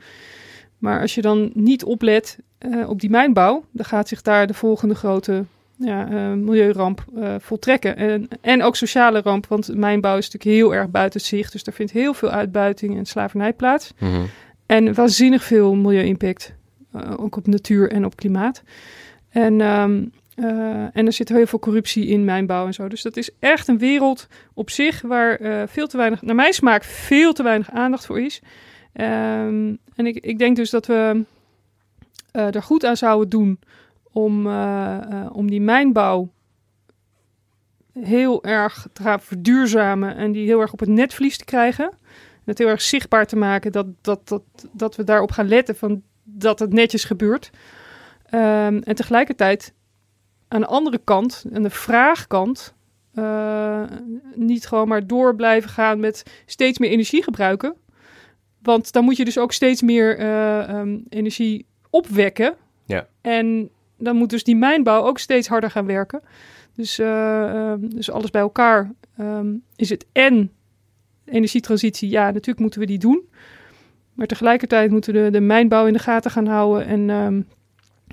[0.81, 4.55] Maar als je dan niet oplet eh, op die mijnbouw, dan gaat zich daar de
[4.55, 5.45] volgende grote
[5.85, 7.97] ja, eh, milieuramp eh, voltrekken.
[7.97, 11.53] En, en ook sociale ramp, want mijnbouw is natuurlijk heel erg buiten zicht.
[11.53, 13.93] Dus daar vindt heel veel uitbuiting en slavernij plaats.
[13.99, 14.21] Mhm.
[14.67, 16.55] En waanzinnig veel milieu-impact,
[17.17, 18.63] ook op natuur en op klimaat.
[19.29, 22.89] En, ehm, eh, en er zit heel veel corruptie in mijnbouw en zo.
[22.89, 25.39] Dus dat is echt een wereld op zich waar
[25.69, 28.41] veel te weinig, naar mijn smaak, veel te weinig aandacht voor is.
[28.93, 31.25] Ehm, en ik, ik denk dus dat we
[32.33, 33.59] uh, er goed aan zouden doen
[34.13, 34.47] om,
[35.33, 36.31] om die mijnbouw
[37.93, 41.91] heel erg te gaan verduurzamen en die heel erg op het netvlies te krijgen.
[42.45, 46.03] Het heel erg zichtbaar te maken dat, dat, dat, dat we daarop gaan letten van
[46.23, 47.51] dat het netjes gebeurt.
[48.35, 49.73] Um, en tegelijkertijd
[50.49, 52.75] aan de andere kant, aan de vraagkant,
[54.35, 57.75] niet gewoon maar door blijven gaan met steeds meer energie gebruiken.
[58.63, 62.55] Want dan moet je dus ook steeds meer uh, um, energie opwekken.
[62.85, 63.07] Ja.
[63.21, 66.23] En dan moet dus die mijnbouw ook steeds harder gaan werken.
[66.75, 70.53] Dus, uh, dus alles bij elkaar um, is het en
[71.25, 72.11] energietransitie.
[72.11, 73.29] Ja, natuurlijk moeten we die doen.
[74.15, 77.49] Maar tegelijkertijd moeten we de, de mijnbouw in de gaten gaan houden en, um,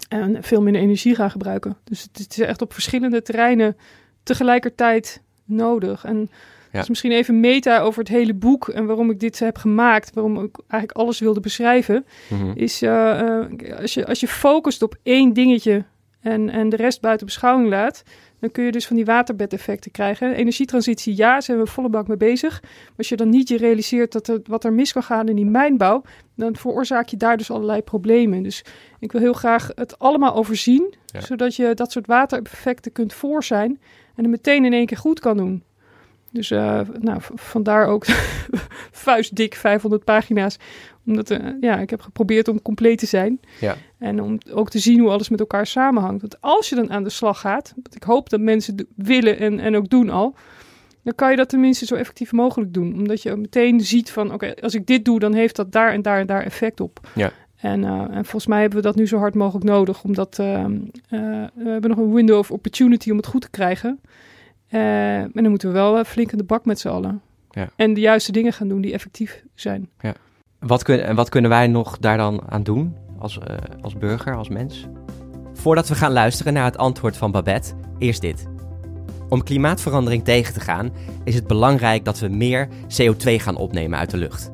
[0.10, 1.78] en veel minder energie gaan gebruiken.
[1.84, 3.78] Dus het, het, is echt op verschillende terreinen
[4.24, 6.06] tegelijkertijd nodig.
[6.06, 6.30] En
[6.78, 6.84] ja.
[6.84, 10.44] dus misschien even meta over het hele boek en waarom ik dit heb gemaakt, waarom
[10.44, 12.52] ik eigenlijk alles wilde beschrijven, mm -hmm.
[12.56, 15.86] is uh, uh, als, je, als je focust op één dingetje
[16.22, 18.04] en, en de rest buiten beschouwing laat,
[18.40, 20.34] dan kun je dus van die waterbedeffecten krijgen.
[20.34, 22.62] Energietransitie, ja, zijn we volle bak mee bezig.
[22.62, 25.36] Maar als je dan niet je realiseert dat er, wat er mis kan gaan in
[25.36, 26.04] die mijnbouw,
[26.36, 28.44] dan veroorzaak je daar dus allerlei problemen.
[28.44, 28.64] Dus
[29.00, 31.22] ik wil heel graag het allemaal overzien, ja.
[31.22, 33.80] zodat je dat soort waterbedeffecten kunt voor zijn
[34.16, 35.64] en het meteen in één keer goed kan doen.
[36.38, 38.06] Dus uh, nou, vandaar ook
[39.08, 40.58] vuistdik 500 pagina's.
[41.06, 43.40] Omdat uh, ja, ik heb geprobeerd om compleet te zijn.
[43.60, 43.76] Ja.
[43.98, 46.22] En om ook te zien hoe alles met elkaar samenhangt.
[46.22, 49.60] Want als je dan aan de slag gaat, wat ik hoop dat mensen willen en,
[49.60, 50.36] en ook doen al,
[51.04, 52.94] dan kan je dat tenminste zo effectief mogelijk doen.
[52.94, 56.02] Omdat je meteen ziet van, oké, als ik dit doe, dan heeft dat daar en
[56.02, 57.00] daar en daar effect op.
[57.16, 57.32] Ja.
[57.56, 60.66] En, uh, en volgens mij hebben we dat nu zo hard mogelijk nodig, omdat uh,
[61.10, 64.00] we hebben nog een window of opportunity om het goed te krijgen.
[64.70, 67.22] Uh, en dan moeten we wel flink in de bak met z'n allen.
[67.50, 67.70] Ja.
[67.76, 69.90] En de juiste dingen gaan doen die effectief zijn.
[70.00, 70.14] Ja.
[70.60, 74.50] Wat, kun, wat kunnen wij nog daar dan aan doen als, uh, als burger, als
[74.50, 74.88] mens?
[75.54, 78.48] Voordat we gaan luisteren naar het antwoord van Babette, eerst dit.
[79.30, 80.92] Om klimaatverandering tegen te gaan,
[81.24, 84.52] is het belangrijk dat we meer CO2 gaan opnemen uit de lucht.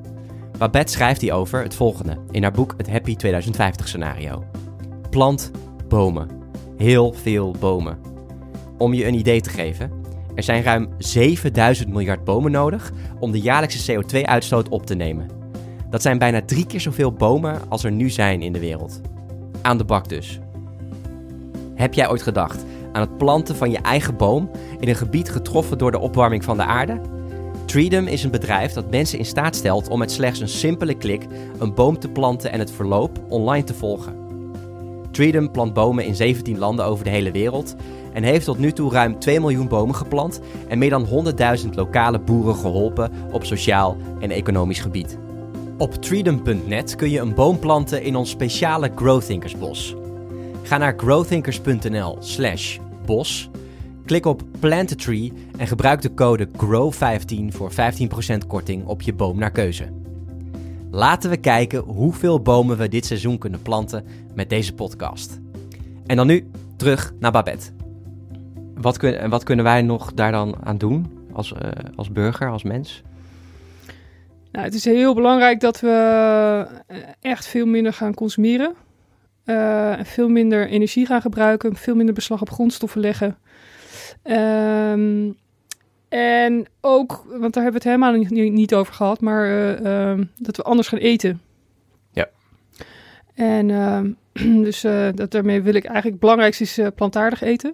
[0.57, 4.43] Babette schrijft hierover het volgende in haar boek Het Happy 2050 scenario.
[5.09, 5.51] Plant
[5.87, 6.29] bomen.
[6.77, 7.97] Heel veel bomen.
[8.77, 9.91] Om je een idee te geven,
[10.35, 15.27] er zijn ruim 7000 miljard bomen nodig om de jaarlijkse CO2-uitstoot op te nemen.
[15.89, 19.01] Dat zijn bijna drie keer zoveel bomen als er nu zijn in de wereld.
[19.61, 20.39] Aan de bak dus.
[21.75, 25.77] Heb jij ooit gedacht aan het planten van je eigen boom in een gebied getroffen
[25.77, 27.01] door de opwarming van de aarde?
[27.65, 31.25] Treedom is een bedrijf dat mensen in staat stelt om met slechts een simpele klik
[31.59, 34.15] een boom te planten en het verloop online te volgen.
[35.11, 37.75] Treedom plant bomen in 17 landen over de hele wereld
[38.13, 41.07] en heeft tot nu toe ruim 2 miljoen bomen geplant en meer dan
[41.63, 45.17] 100.000 lokale boeren geholpen op sociaal en economisch gebied.
[45.77, 49.95] Op treedom.net kun je een boom planten in ons speciale Growthinkers bos.
[50.61, 53.49] Ga naar growthinkers.nl slash bos,
[54.05, 57.75] klik op Plant a Tree en gebruik de code GROW15 voor 15%
[58.47, 60.01] korting op je boom naar keuze.
[60.91, 65.39] Laten we kijken hoeveel bomen we dit seizoen kunnen planten met deze podcast.
[66.05, 67.82] En dan nu terug naar Babette.
[68.75, 72.63] Wat, kun, wat kunnen wij nog daar dan aan doen als, uh, als burger, als
[72.63, 73.03] mens?
[74.51, 76.67] Nou, het is heel belangrijk dat we
[77.21, 78.73] echt veel minder gaan consumeren.
[79.45, 83.37] Uh, veel minder energie gaan gebruiken, veel minder beslag op grondstoffen leggen.
[84.23, 85.35] Um,
[86.09, 90.25] en ook, want daar hebben we het helemaal niet, niet over gehad, maar uh, uh,
[90.37, 91.41] dat we anders gaan eten.
[92.11, 92.29] Ja.
[93.33, 94.17] En
[94.63, 94.81] dus
[95.15, 97.73] dat daarmee wil ik eigenlijk, het belangrijkste is plantaardig eten.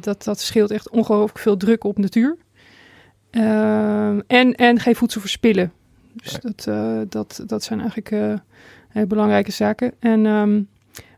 [0.00, 2.36] Dat, dat scheelt echt ongelooflijk veel druk op natuur.
[3.30, 5.72] en, en geen voedsel verspillen.
[6.12, 6.64] Dus dat,
[7.12, 8.40] dat, dat zijn eigenlijk
[8.88, 9.92] hele belangrijke zaken.
[9.98, 10.68] En um,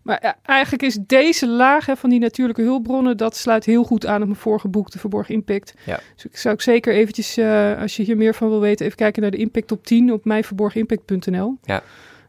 [0.03, 4.21] maar eigenlijk is deze laag hè, van die natuurlijke hulpbronnen, dat sluit heel goed aan
[4.21, 5.75] op mijn vorige boek, De Verborgen Impact.
[5.85, 6.01] Ja.
[6.15, 7.39] Dus ik zou ik zeker eventjes,
[7.79, 10.25] als je hier meer van wil weten, even kijken naar de Impact op 10 op
[10.25, 11.59] mijnverborgenimpact.nl.
[11.63, 11.83] Ja.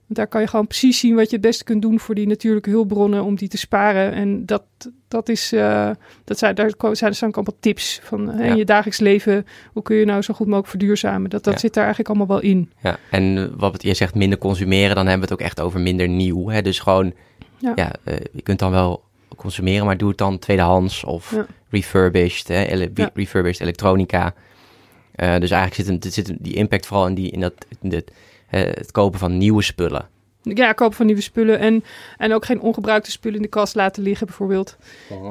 [0.06, 2.28] Want daar kan je gewoon precies zien wat je het beste kunt doen voor die
[2.28, 4.12] natuurlijke hulpbronnen om die te sparen.
[4.12, 4.64] En dat,
[5.08, 5.90] dat is, uh,
[6.24, 8.52] dat zijn, daar zijn, staan allemaal tips van hè, ja.
[8.52, 9.46] in je dagelijks leven.
[9.74, 11.30] Hoe kun je nou zo goed mogelijk verduurzamen?
[11.30, 11.60] Dat, dat ja.
[11.60, 12.72] zit daar eigenlijk allemaal wel in.
[12.82, 16.08] Ja, en wat je zegt minder consumeren, dan hebben we het ook echt over minder
[16.08, 16.50] nieuw.
[16.50, 16.62] Hè?
[16.62, 17.14] Dus gewoon
[17.58, 19.04] ja, ja uh, je kunt dan wel
[19.36, 21.36] consumeren, maar doe het dan tweedehands of
[21.70, 24.34] refurbished, hè, ele refurbished elektronica.
[25.16, 28.00] Uh, dus eigenlijk zit, hem, zit die impact vooral in, die, in, dat, in uh,
[28.60, 30.08] het kopen van nieuwe spullen.
[30.42, 31.84] Ja, kopen van nieuwe spullen en,
[32.18, 34.78] en ook geen ongebruikte spullen in de kast laten liggen bijvoorbeeld.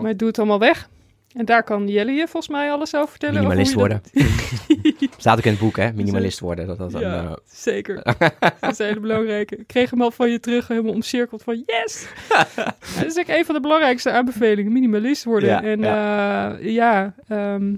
[0.03, 0.89] Maar doe het allemaal weg.
[1.35, 3.35] En daar kan Jelle je volgens mij alles over vertellen.
[3.35, 4.03] Minimalist worden.
[5.16, 5.93] Staat ook in het boek, hè?
[5.93, 6.66] Minimalist worden.
[6.66, 8.03] Dat, dat, dat- een, ja, eh, zeker.
[8.61, 9.57] dat is een hele belangrijke.
[9.57, 12.07] Ik kreeg hem al van je terug, helemaal omcirkeld van yes!
[12.97, 14.73] Dat is echt een van de belangrijkste aanbevelingen.
[14.73, 15.49] Minimalist worden.
[15.49, 17.75] Ja, en ja, ja ehm,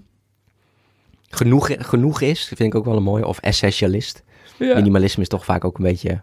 [1.29, 3.27] genoeg, genoeg is, vind ik ook wel een mooie.
[3.27, 4.24] Of essentialist.
[4.59, 6.23] Minimalisme is toch vaak ook een beetje...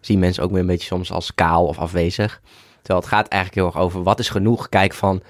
[0.00, 2.40] Zien mensen ook weer een beetje soms als kaal of afwezig.
[2.76, 4.68] Terwijl het gaat eigenlijk heel erg over wat is genoeg.
[4.68, 5.22] Kijk van,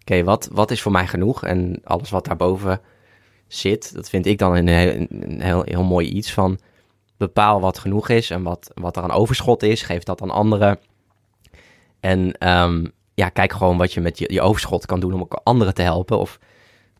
[0.00, 1.44] oké, wat, wat is voor mij genoeg?
[1.44, 2.80] En alles wat daarboven
[3.46, 6.58] zit, dat vind ik dan een heel, een heel, heel mooi iets van...
[7.18, 9.82] Bepaal wat genoeg is en wat, wat er aan overschot is.
[9.82, 10.78] Geef dat aan anderen.
[12.00, 15.40] En ehm, ja, kijk gewoon wat je met je, je overschot kan doen om ook
[15.42, 16.18] anderen te helpen.
[16.18, 16.38] Of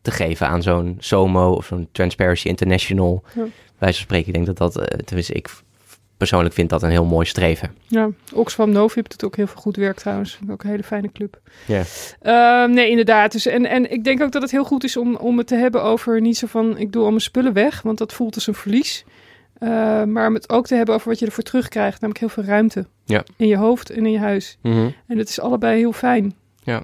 [0.07, 3.23] te geven aan zo'n SOMO of zo'n Transparency International.
[3.35, 3.45] Ja.
[3.77, 5.49] Wij zo spreken, ik denk dat dat, eh, tenminste ik
[6.17, 7.75] persoonlijk vind dat een heel mooi streven.
[7.87, 10.39] Ja, Oxfam Novib doet ook heel veel goed werk trouwens.
[10.49, 11.39] Ook een hele fijne club.
[11.65, 11.83] Ja.
[12.21, 13.31] Ehm, nee, inderdaad.
[13.31, 15.55] Dus, en, en ik denk ook dat het heel goed is om, om het te
[15.55, 18.47] hebben over niet zo van ik doe al mijn spullen weg, want dat voelt als
[18.47, 19.05] een verlies.
[19.53, 22.43] Eh, maar om het ook te hebben over wat je ervoor terugkrijgt, namelijk heel veel
[22.43, 22.85] ruimte.
[23.05, 23.23] Ja.
[23.35, 24.57] In je hoofd en in je huis.
[24.61, 26.35] En dat is allebei heel fijn.
[26.63, 26.83] Ja.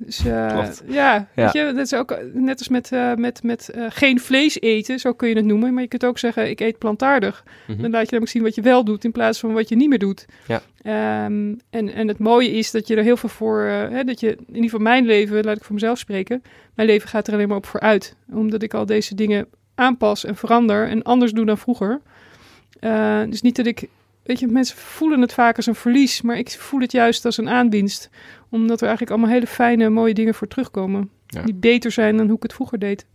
[0.00, 1.26] Dus eh, ja, Ja.
[1.34, 4.98] weet je, dat is ook net als met, eh, met, met eh, geen vlees eten,
[4.98, 5.72] zo kun je het noemen.
[5.72, 7.44] Maar je kunt ook zeggen, ik eet plantaardig.
[7.66, 7.82] Mhm.
[7.82, 9.88] Dan laat je namelijk zien wat je wel doet in plaats van wat je niet
[9.88, 10.26] meer doet.
[10.46, 10.62] Ja.
[10.82, 14.30] Ehm, en, en het mooie is dat je er heel veel voor, hè, dat je
[14.30, 16.42] in ieder geval mijn leven, laat ik voor mezelf spreken,
[16.74, 18.16] mijn leven gaat er alleen maar op vooruit.
[18.32, 22.00] Omdat ik al deze dingen aanpas en verander en anders doe dan vroeger.
[23.28, 23.88] Dus niet dat ik,
[24.28, 27.38] weet je, mensen voelen het vaak als een verlies, maar ik voel het juist als
[27.38, 28.10] een aanwinst.
[28.50, 31.10] Omdat er eigenlijk allemaal hele fijne, mooie dingen voor terugkomen.
[31.26, 31.42] Ja.
[31.42, 33.06] Die beter zijn dan hoe ik het vroeger deed.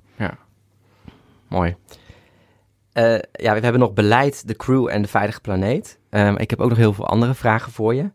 [1.48, 1.76] Mooi.
[2.94, 6.00] Eh, ja, we hebben nog beleid, de crew en de veilige planeet.
[6.10, 8.10] Ehm, ik heb ook nog heel veel andere vragen voor je.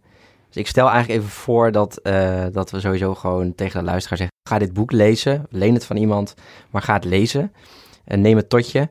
[0.48, 4.18] Dus ik stel eigenlijk even voor dat, eh, dat we sowieso gewoon tegen de luisteraar
[4.18, 4.36] zeggen...
[4.48, 6.34] ga dit boek lezen, leen het van iemand,
[6.70, 7.52] maar ga het lezen.
[8.04, 8.88] En neem het tot je,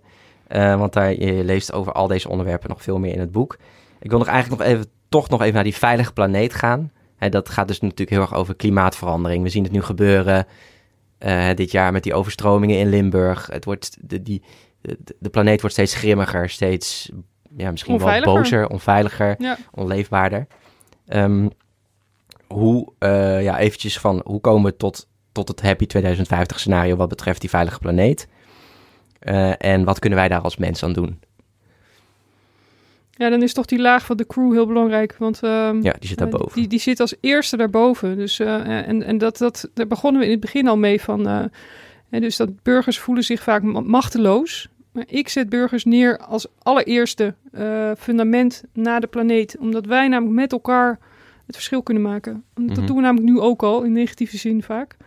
[0.47, 3.57] eh, want daar, je leest over al deze onderwerpen nog veel meer in het boek.
[3.99, 6.91] Ik wil nog eigenlijk nog even, toch nog even naar die veilige planeet gaan.
[7.29, 9.43] Dat gaat dus natuurlijk heel erg over klimaatverandering.
[9.43, 10.45] We zien het nu gebeuren
[11.17, 13.47] eh, dit jaar met die overstromingen in Limburg.
[13.51, 14.43] Het wordt, de, die,
[14.81, 17.11] de, de planeet wordt steeds grimmiger, steeds
[17.57, 18.25] ja, misschien Onveiliger.
[18.33, 19.57] wel bozer, onveiliger, Ja.
[19.71, 20.47] onleefbaarder.
[21.07, 21.47] Ehm,
[22.47, 27.09] hoe, eh, ja, eventjes van, hoe komen we tot, tot het Happy 2050 scenario wat
[27.09, 28.27] betreft die veilige planeet?
[29.19, 31.19] Eh, en wat kunnen wij daar als mens aan doen?
[33.17, 35.15] Ja, dan is toch die laag van de crew heel belangrijk.
[35.17, 36.59] Want ehm, Ja, die zit eh, daarboven.
[36.59, 38.17] die, die zit als eerste daarboven.
[38.17, 41.27] Dus, eh, en en dat, dat, daar begonnen we in het begin al mee van.
[41.27, 41.43] eh,
[42.09, 44.69] en dus dat burgers voelen zich vaak ma- machteloos.
[44.91, 49.57] Maar ik zet burgers neer als allereerste eh, fundament na de planeet.
[49.59, 50.99] Omdat wij namelijk met elkaar
[51.45, 52.43] het verschil kunnen maken.
[52.53, 52.85] Dat Mhm.
[52.85, 54.97] doen we namelijk nu ook al, in negatieve zin vaak.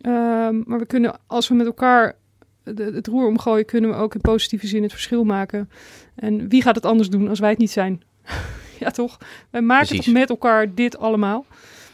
[0.00, 2.16] Ehm, maar we kunnen, als we met elkaar
[2.64, 5.70] de- het roer omgooien, kunnen we ook in positieve zin het verschil maken.
[6.14, 8.02] En wie gaat het anders doen als wij het niet zijn?
[8.80, 9.18] ja, toch?
[9.50, 10.04] Wij maken Precies.
[10.04, 11.46] toch met elkaar dit allemaal.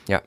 [0.04, 0.22] Ja.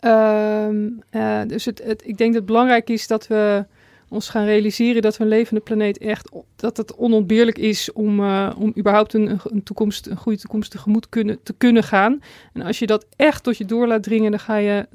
[0.00, 3.64] Ehm, eh, dus het, het, ik denk dat het belangrijk is dat we
[4.08, 8.50] ons gaan realiseren dat we een levende planeet echt, dat het onontbeerlijk is om, eh,
[8.58, 12.20] om überhaupt een, een toekomst, een goede toekomst tegemoet kunnen, te kunnen gaan.
[12.52, 14.86] En als je dat echt tot je door laat dringen, dan ga je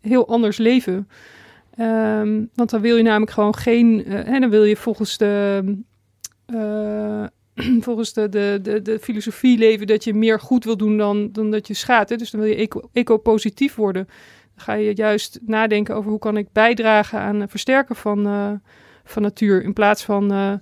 [0.00, 1.08] heel anders leven.
[1.76, 5.62] Ehm, want dan wil je namelijk gewoon geen, eh, hè, dan wil je volgens de,
[6.46, 7.24] eh,
[7.86, 11.50] volgens de, de, de, de filosofie leven dat je meer goed wil doen dan, dan
[11.50, 12.10] dat je schaadt.
[12.10, 12.16] Hè?
[12.16, 14.04] Dus dan wil je eco- eco-positief worden.
[14.54, 18.52] Dan ga je juist nadenken over hoe kan ik bijdragen aan het versterken van, eh,
[19.04, 19.62] van natuur.
[19.62, 20.60] In plaats van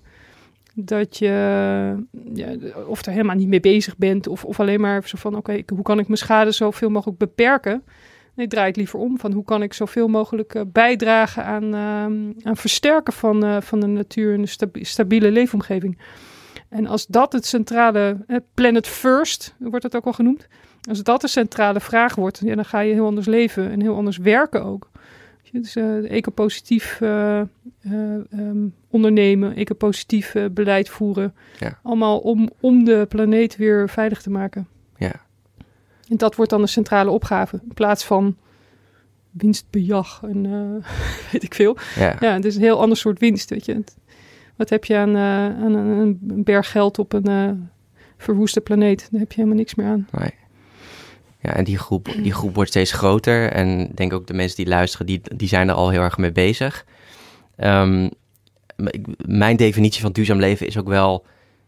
[0.74, 1.26] dat je
[2.34, 2.54] ja,
[2.86, 4.26] of er helemaal niet mee bezig bent.
[4.26, 7.84] Of, of alleen maar zo van oké, hoe kan ik mijn schade zoveel mogelijk beperken.
[8.34, 9.18] Nee, draai het liever om.
[9.18, 13.80] Van hoe kan ik zoveel mogelijk eh, bijdragen aan, ehm, aan versterken van, eh, van
[13.80, 15.98] de natuur en de stabi- stabiele leefomgeving.
[16.68, 20.46] En als dat het centrale, eh, planet first wordt het ook al genoemd.
[20.88, 23.96] Als dat de centrale vraag wordt, ja, dan ga je heel anders leven en heel
[23.96, 24.90] anders werken ook.
[25.52, 27.46] Dus eh ecopositief eh, eh,
[28.30, 31.34] ehm, ondernemen, ecopositief beleid voeren.
[31.58, 31.78] Ja.
[31.82, 34.68] Allemaal om, om de planeet weer veilig te maken.
[34.96, 35.12] Ja.
[36.10, 37.60] En dat wordt dan de centrale opgave.
[37.62, 38.36] In plaats van
[39.30, 40.90] winstbejag en eh,
[41.32, 41.76] weet ik veel.
[41.96, 42.16] Ja.
[42.20, 43.84] Ja, het is een heel ander soort winst, weet je.
[44.56, 47.50] Wat heb je aan, eh, aan een, berg geld op een eh,
[48.16, 49.08] verwoeste planeet?
[49.10, 50.08] Daar heb je helemaal niks meer aan.
[50.10, 50.34] Nee.
[51.42, 53.50] Ja, en die groep, die groep wordt steeds groter.
[53.50, 56.18] En ik denk ook de mensen die luisteren, die, die zijn er al heel erg
[56.18, 56.84] mee bezig.
[57.56, 58.08] Ehm,
[59.26, 61.26] mijn definitie van duurzaam leven is ook wel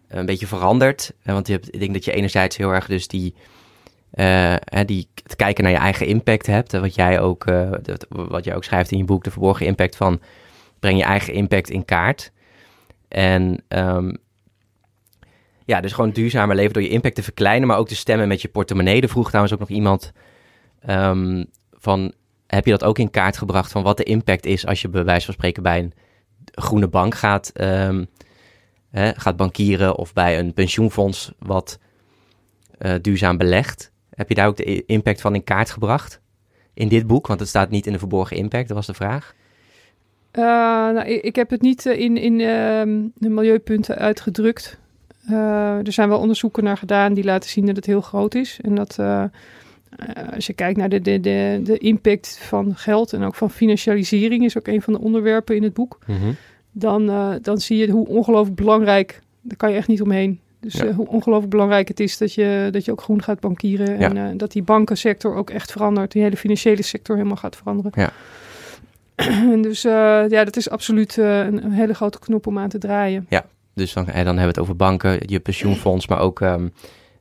[0.09, 1.13] een beetje veranderd.
[1.23, 3.35] want je hebt, ik denk dat je enerzijds heel erg dus die,
[4.15, 4.55] uh,
[4.87, 6.73] die het kijken naar je eigen impact hebt.
[6.73, 7.45] wat, jij ook,
[8.09, 10.21] wat jij ook schrijft in je boek, de verborgen impact van
[10.81, 12.33] breng je eigen impact in kaart.
[13.09, 14.17] En um,
[15.65, 18.43] ja, dus gewoon duurzamer leven door je impact te verkleinen, maar ook te stemmen met
[18.43, 19.01] je portemonnee.
[19.01, 20.13] Er vroeg trouwens ook nog iemand
[20.89, 22.13] um, van,
[22.47, 25.05] heb je dat ook in kaart gebracht van wat de impact is als je bij
[25.05, 25.93] wijze van spreken bij een
[26.45, 27.51] groene bank gaat,
[28.91, 31.79] hè, gaat bankieren of bij een pensioenfonds wat
[32.79, 33.92] uh, duurzaam belegt?
[34.15, 36.21] Heb je daar ook de impact van in kaart gebracht?
[36.75, 39.35] In dit boek, want het staat niet in de verborgen impact, dat was de vraag.
[40.33, 44.79] Uh, nou, ik, heb het niet eh, in, in uh, de milieupunten uitgedrukt.
[45.31, 48.59] Uh, er zijn wel onderzoeken naar gedaan die laten zien dat het heel groot is.
[48.63, 48.99] En dat
[50.35, 54.45] als je kijkt naar de, de, de, de impact van geld en ook van financialisering,
[54.45, 55.99] is ook een van de onderwerpen in het boek.
[56.07, 56.37] Mm
[56.75, 57.07] dan,
[57.43, 60.41] dan zie je hoe ongelooflijk belangrijk, daar kan je echt niet omheen.
[60.63, 63.99] Dus hoe ongelooflijk belangrijk het is dat je, dat je ook groen gaat bankieren.
[63.99, 66.13] En dat die bankensector ook echt verandert.
[66.13, 67.93] Die hele financiële sector helemaal gaat veranderen.
[67.95, 68.13] Ja.
[69.69, 69.93] dus uh,
[70.29, 73.27] ja, dat is absoluut een, een, hele grote knop om aan te draaien.
[73.29, 73.45] Ja,
[73.75, 76.73] dus dan, dan hebben we het over banken, je pensioenfonds, maar ook um,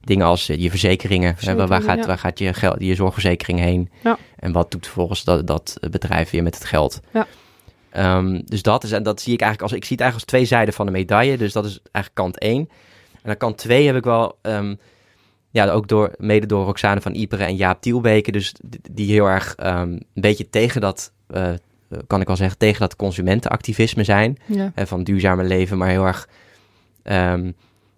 [0.02, 1.34] dingen als je verzekeringen.
[1.36, 2.06] Verzekeringen waar, gaat, ja.
[2.06, 3.90] waar gaat je, geld, je zorgverzekering heen?
[4.04, 4.18] Ja.
[4.40, 7.00] En wat doet vervolgens dat, dat bedrijf weer met het geld?
[7.14, 7.28] Ja.
[8.18, 10.40] Um, dus dat is, en dat zie ik eigenlijk als, ik zie het eigenlijk als
[10.40, 11.38] twee zijden van de medaille.
[11.38, 12.70] Dus dat is eigenlijk kant één.
[13.24, 14.80] En aan kant twee heb ik wel, um,
[15.50, 18.54] ja, ook door, mede door Roxane van Iperen en Jaap Tielbeke, dus
[18.92, 21.50] die heel erg een beetje tegen dat uh,
[22.08, 24.38] kan ik wel zeggen, tegen dat consumentenactivisme zijn.
[24.46, 24.72] Ja.
[24.76, 26.30] En van duurzamer leven, maar heel erg.
[27.04, 27.56] Um,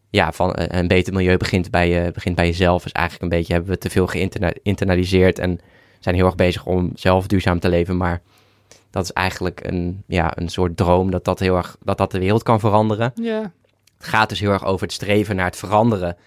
[0.10, 2.84] ja, van eh, een beter milieu begint bij, je, begint bij jezelf.
[2.84, 5.60] Dus eigenlijk een beetje hebben we te veel geïnternaliseerd en
[6.00, 7.98] zijn heel erg bezig om zelf duurzaam te leven.
[7.98, 8.22] Maar
[8.90, 12.20] dat is eigenlijk een, ja, een soort droom dat dat heel erg dat dat de
[12.20, 13.12] wereld kan veranderen.
[13.16, 13.52] Ja.
[14.04, 16.18] Het gaat dus heel erg over het streven naar het veranderen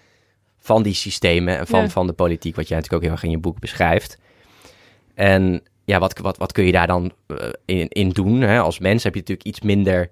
[0.57, 3.37] van die systemen en van, van de politiek, wat jij natuurlijk ook heel erg in
[3.37, 4.17] je boek beschrijft.
[5.13, 8.41] En ja, wat, wat, wat kun je daar dan uh, in, in doen?
[8.41, 8.59] Hè?
[8.59, 10.09] Als mens heb je natuurlijk iets minder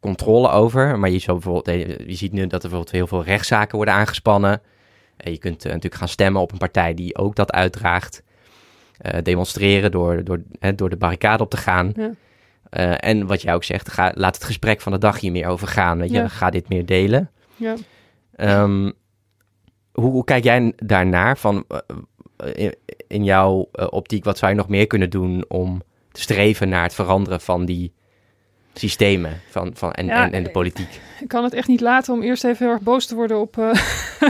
[0.00, 0.98] controle over.
[0.98, 3.94] Maar je, zo bijvoorbeeld, eh, je ziet nu dat er bijvoorbeeld heel veel rechtszaken worden
[3.94, 4.62] aangespannen.
[5.16, 8.22] En je kunt uh, natuurlijk gaan stemmen op een partij die ook dat uitdraagt.
[9.02, 11.92] Uh, demonstreren door, door, hè, door de barricade op te gaan.
[11.96, 12.10] Ja.
[12.70, 15.68] En wat jij ook zegt, ga, laat het gesprek van de dag hier meer over
[15.68, 15.98] gaan.
[15.98, 17.30] Weet je, ga dit meer delen.
[17.56, 17.74] Ja.
[18.36, 18.92] Um,
[19.92, 21.38] hoe, hoe, kijk jij daarnaar?
[21.38, 21.64] Van,
[22.52, 22.74] in,
[23.08, 26.94] in jouw optiek, wat zou je nog meer kunnen doen om te streven naar het
[26.94, 27.92] veranderen van die
[28.74, 31.00] systemen van, van, en, en, en, de politiek?
[31.20, 33.56] Ik kan het echt niet laten om eerst even heel erg boos te worden op,
[33.56, 33.72] uh,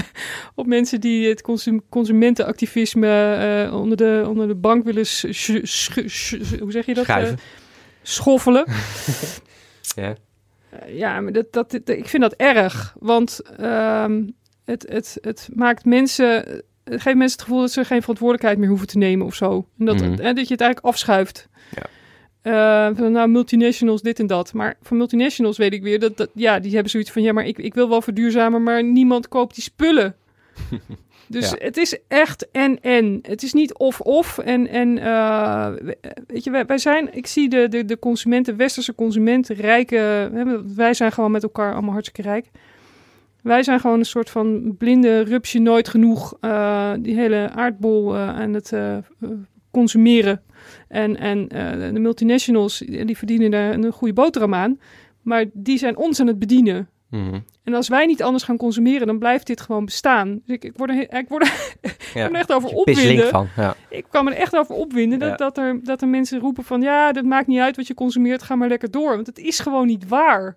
[0.54, 5.06] op mensen die het consum consumentenactivisme uh, onder, de, onder de bank willen,
[6.60, 7.04] hoe zeg je dat?
[7.04, 7.38] Schuiven.
[8.08, 8.64] Schoffelen.
[9.96, 10.14] ja.
[10.86, 14.34] ja, maar dat, dat, ik vind dat erg, want um,
[14.64, 18.68] het, het, het maakt mensen het geeft mensen het gevoel dat ze geen verantwoordelijkheid meer
[18.68, 19.66] hoeven te nemen of zo.
[19.78, 20.16] En dat, mm.
[20.16, 21.48] dat je het eigenlijk afschuift.
[21.74, 21.86] Ja.
[22.42, 24.52] Uh, van, nou, multinationals, dit en dat.
[24.52, 27.46] Maar voor multinationals weet ik weer dat, dat ja, die hebben zoiets van, ja, maar
[27.46, 30.16] ik, ik wil wel verduurzamen, maar niemand koopt die spullen.
[31.28, 33.18] dus het is echt en-en.
[33.22, 34.38] Het is niet of-of.
[34.38, 35.68] En, en uh,
[36.26, 40.30] weet je, wij, wij, zijn, ik zie de, de, de consumenten, westerse consumenten, rijke,
[40.76, 42.46] wij zijn gewoon met elkaar allemaal hartstikke rijk.
[43.42, 48.28] Wij zijn gewoon een soort van blinde rupsje nooit genoeg uh, die hele aardbol uh,
[48.28, 48.72] aan het
[49.70, 50.42] consumeren.
[50.88, 51.48] En, en
[51.94, 54.80] de multinationals, die verdienen daar een goede boterham aan.
[55.22, 56.88] Maar die zijn ons aan het bedienen.
[57.08, 60.40] Mm En als wij niet anders gaan consumeren, dan blijft dit gewoon bestaan.
[60.44, 61.76] Dus ik, ik word er, ik word er,
[62.14, 63.28] ja, ik echt over opwinden.
[63.28, 63.76] Van, ja.
[63.88, 66.82] Ik kan me er echt over opwinden dat, dat, er, dat er mensen roepen van...
[66.82, 69.14] ja, dat maakt niet uit wat je consumeert, ga maar lekker door.
[69.14, 70.56] Want het is gewoon niet waar.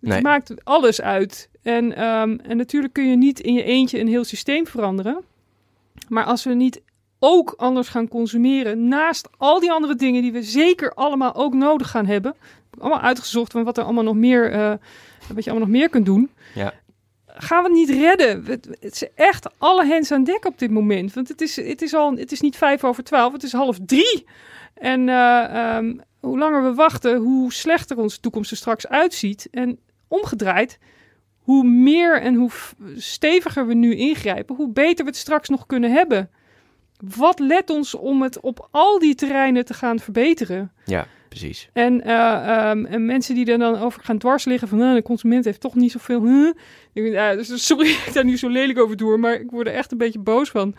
[0.00, 1.48] Het maakt alles uit.
[1.62, 5.24] En, um, en natuurlijk kun je niet in je eentje een heel systeem veranderen.
[6.08, 6.82] Maar als we niet
[7.18, 11.90] ook anders gaan consumeren, naast al die andere dingen die we zeker allemaal ook nodig
[11.90, 12.34] gaan hebben,
[12.78, 14.72] allemaal uitgezocht van wat er allemaal nog meer, uh,
[15.34, 16.30] wat je allemaal nog meer kunt doen.
[16.54, 16.72] Ja.
[17.26, 18.44] Gaan we het niet redden?
[18.46, 21.12] Het, is echt alle hens aan dek op dit moment.
[21.14, 23.78] Want het is, het is al, het is niet vijf over twaalf, het is half
[23.86, 24.26] drie.
[24.74, 29.48] En uh, um, hoe langer we wachten, hoe slechter onze toekomst er straks uitziet.
[29.50, 30.78] En omgedraaid,
[31.38, 32.50] hoe meer en hoe
[32.96, 36.30] steviger we nu ingrijpen, hoe beter we het straks nog kunnen hebben.
[37.16, 40.72] Wat let ons om het op al die terreinen te gaan verbeteren?
[40.84, 41.06] Ja,
[41.38, 41.68] precies.
[41.72, 45.02] En, uh, um, en mensen die er dan over gaan dwars liggen van uh, de
[45.02, 46.22] consument heeft toch niet zoveel.
[46.22, 46.52] Huh?
[46.92, 49.74] Ik, uh, dus sorry, ik daar nu zo lelijk over door, maar ik word er
[49.74, 50.74] echt een beetje boos van.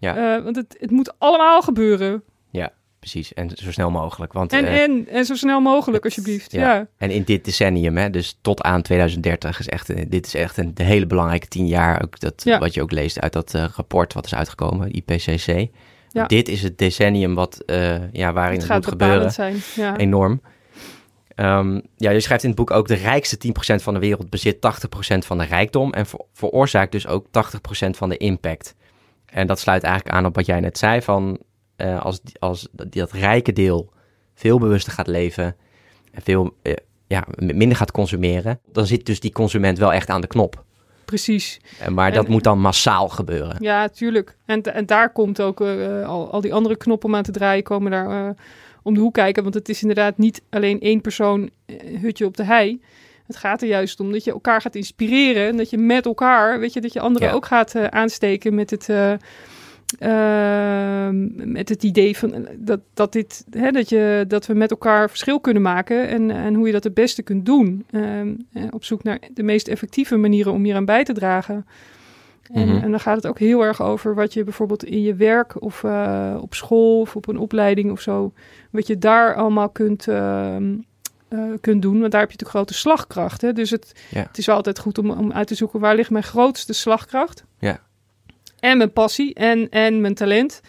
[0.00, 0.36] Ja.
[0.36, 2.22] Uh, want het, het moet allemaal gebeuren.
[2.50, 2.72] Ja.
[2.98, 3.34] precies.
[3.34, 4.32] En zo snel mogelijk.
[4.32, 6.52] Want, en, uh, en, en zo snel mogelijk, alsjeblieft.
[6.52, 6.88] Ja.
[6.96, 10.72] En in dit decennium, hè, dus tot aan 2030, is echt, dit is echt een
[10.74, 12.02] hele belangrijke tien jaar.
[12.02, 15.70] Ook dat, Wat je ook leest uit dat uh, rapport wat is uitgekomen, IPCC.
[16.12, 16.26] Ja.
[16.26, 19.32] Dit is het decennium wat, uh, ja, waarin het, het moet gebeuren.
[19.32, 19.56] Zijn.
[19.74, 19.96] Ja.
[19.96, 20.40] Enorm.
[21.36, 23.38] Um, ja, je schrijft in het boek ook de rijkste
[23.76, 24.58] 10% van de wereld bezit 80%
[25.18, 27.30] van de rijkdom en ver veroorzaakt dus ook 80%
[27.90, 28.74] van de impact.
[29.26, 31.38] En dat sluit eigenlijk aan op wat jij net zei van
[31.76, 33.92] uh, als, als dat rijke deel
[34.34, 35.56] veel bewuster gaat leven
[36.12, 36.72] en veel uh,
[37.06, 40.64] ja, minder gaat consumeren, dan zit dus die consument wel echt aan de knop.
[41.12, 41.60] Precies.
[41.80, 43.56] En, maar dat moet dan massaal gebeuren.
[43.60, 44.36] Ja, tuurlijk.
[44.46, 47.62] En, en daar komt ook uh, al, al die andere knoppen om aan te draaien,
[47.62, 48.34] komen daar
[48.82, 49.42] om de hoek kijken.
[49.42, 51.50] Want het is inderdaad niet alleen één persoon
[52.00, 52.80] hutje op de hei.
[53.26, 55.48] Het gaat er juist om dat je elkaar gaat inspireren.
[55.48, 57.34] En dat je met elkaar, weet je, dat je anderen ja.
[57.34, 58.88] ook gaat aansteken met het.
[60.00, 61.08] Uh, uh,
[61.46, 65.40] met het idee van dat, dat, dit, hè, dat, je, dat we met elkaar verschil
[65.40, 67.86] kunnen maken en, en hoe je dat het beste kunt doen.
[68.70, 71.66] op zoek naar de meest effectieve manieren om hier aan bij te dragen.
[72.52, 72.82] En, mm -hmm.
[72.82, 75.82] en, dan gaat het ook heel erg over wat je bijvoorbeeld in je werk of
[75.82, 78.32] uh, op school of op een opleiding of zo,
[78.70, 80.56] wat je daar allemaal kunt, uh,
[81.60, 82.00] kunt doen.
[82.00, 83.40] Want daar heb je natuurlijk grote slagkracht.
[83.40, 83.52] Hè?
[83.52, 84.22] Dus het, ja.
[84.22, 87.44] het is altijd goed om, om uit te zoeken waar ligt mijn grootste slagkracht.
[87.58, 87.80] Ja.
[88.62, 90.60] En mijn passie en, en mijn talent.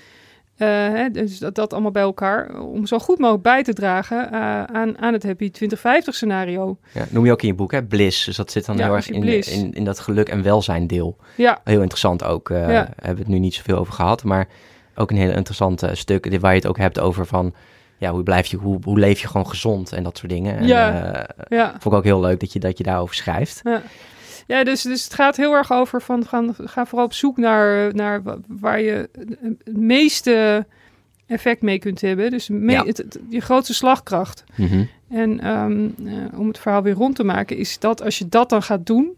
[0.57, 2.59] Uh, hè, dus dat, dat allemaal bij elkaar.
[2.59, 6.77] Om zo goed mogelijk bij te dragen uh, aan, aan het Happy 2050 scenario.
[6.93, 7.83] Ja, noem je ook in je boek, hè?
[7.83, 8.25] Bliss.
[8.25, 11.17] Dus dat zit dan ja, heel erg in, in, in, dat geluk en welzijn deel.
[11.35, 11.61] Ja.
[11.63, 12.49] Heel interessant ook.
[12.49, 12.89] Uh, ja.
[12.95, 14.23] Hebben we het nu niet zoveel over gehad.
[14.23, 14.47] Maar
[14.95, 16.39] ook een heel interessant stuk.
[16.39, 17.53] Waar je het ook hebt over van...
[17.97, 20.57] Ja, hoe blijf je, hoe, hoe leef je gewoon gezond en dat soort dingen.
[20.57, 21.25] En, ja.
[21.47, 21.69] ja.
[21.69, 23.59] Vond ik ook heel leuk dat je, dat je daarover schrijft.
[23.63, 23.81] Ja.
[24.47, 27.95] Ja, dus, dus het gaat heel erg over van gaan, ga vooral op zoek naar,
[27.95, 29.09] naar waar je
[29.65, 30.65] het meeste
[31.27, 32.31] effect mee kunt hebben.
[32.31, 32.85] Dus me, ja.
[32.85, 34.43] het, het, je grootste slagkracht.
[34.55, 34.89] Mm -hmm.
[35.09, 38.49] En um, uh, om het verhaal weer rond te maken, is dat als je dat
[38.49, 39.17] dan gaat doen,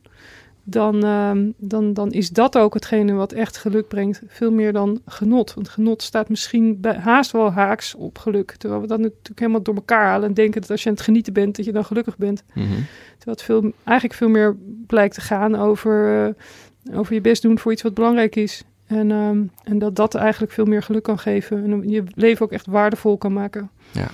[0.68, 4.22] dan, um, dan, dan is dat ook hetgene wat echt geluk brengt.
[4.28, 5.54] Veel meer dan genot.
[5.54, 8.56] Want genot staat misschien bij, haast wel haaks op geluk.
[8.58, 11.04] Terwijl we dat natuurlijk helemaal door elkaar halen en denken dat als je aan het
[11.04, 12.44] genieten bent, dat je dan gelukkig bent.
[12.54, 12.86] Mm -hmm.
[13.18, 14.56] Terwijl het veel, eigenlijk veel meer
[14.88, 16.26] blijkt te gaan over,
[16.84, 18.64] uh, over je best doen voor iets wat belangrijk is.
[18.88, 21.64] En, um, en dat dat eigenlijk veel meer geluk kan geven.
[21.64, 23.70] En je leven ook echt waardevol kan maken.
[23.92, 24.08] Ja.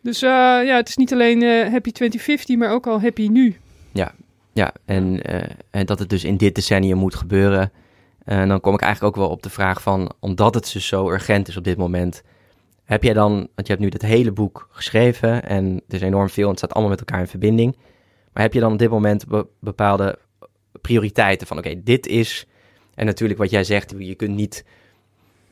[0.00, 0.30] Dus uh,
[0.64, 3.56] ja, het is niet alleen uh, happy 2050, maar ook al happy nu.
[3.92, 4.12] Ja,
[4.56, 7.72] ja, en, uh, en dat het dus in dit decennium moet gebeuren.
[8.24, 11.10] En dan kom ik eigenlijk ook wel op de vraag van, omdat het dus zo
[11.10, 12.22] urgent is op dit moment,
[12.84, 16.28] heb jij dan, want je hebt nu het hele boek geschreven en het is enorm
[16.28, 17.76] veel en het staat allemaal met elkaar in verbinding.
[18.32, 20.18] Maar heb je dan op dit moment be bepaalde
[20.80, 22.46] prioriteiten van, oké, okay, dit is,
[22.94, 24.64] en natuurlijk wat jij zegt, je kunt niet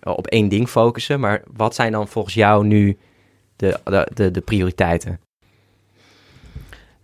[0.03, 2.99] op één ding focussen, maar wat zijn dan volgens jou nu
[3.57, 5.21] de, de, de, de prioriteiten?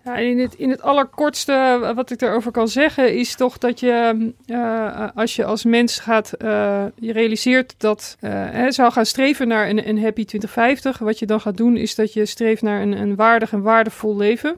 [0.04, 4.32] Ja, in, het, in het allerkortste wat ik erover kan zeggen is toch dat je
[4.46, 9.48] uh, als je als mens gaat, uh, je realiseert dat uh, hè, zou gaan streven
[9.48, 10.98] naar een, een happy 2050.
[10.98, 14.16] Wat je dan gaat doen is dat je streeft naar een, een waardig en waardevol
[14.16, 14.56] leven.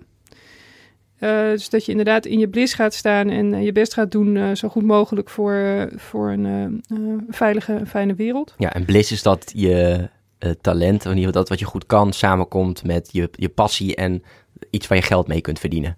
[1.18, 4.68] dus dat je inderdaad in je bliss gaat staan en je best gaat doen zo
[4.68, 6.84] goed mogelijk voor, voor een
[7.28, 8.55] veilige en fijne wereld.
[8.59, 10.09] Ja, en bliss is dat je
[10.61, 13.97] talent, of in ieder geval dat wat je goed kan, samenkomt met je, je passie
[13.97, 14.22] en
[14.73, 15.97] iets waar je geld mee kunt verdienen.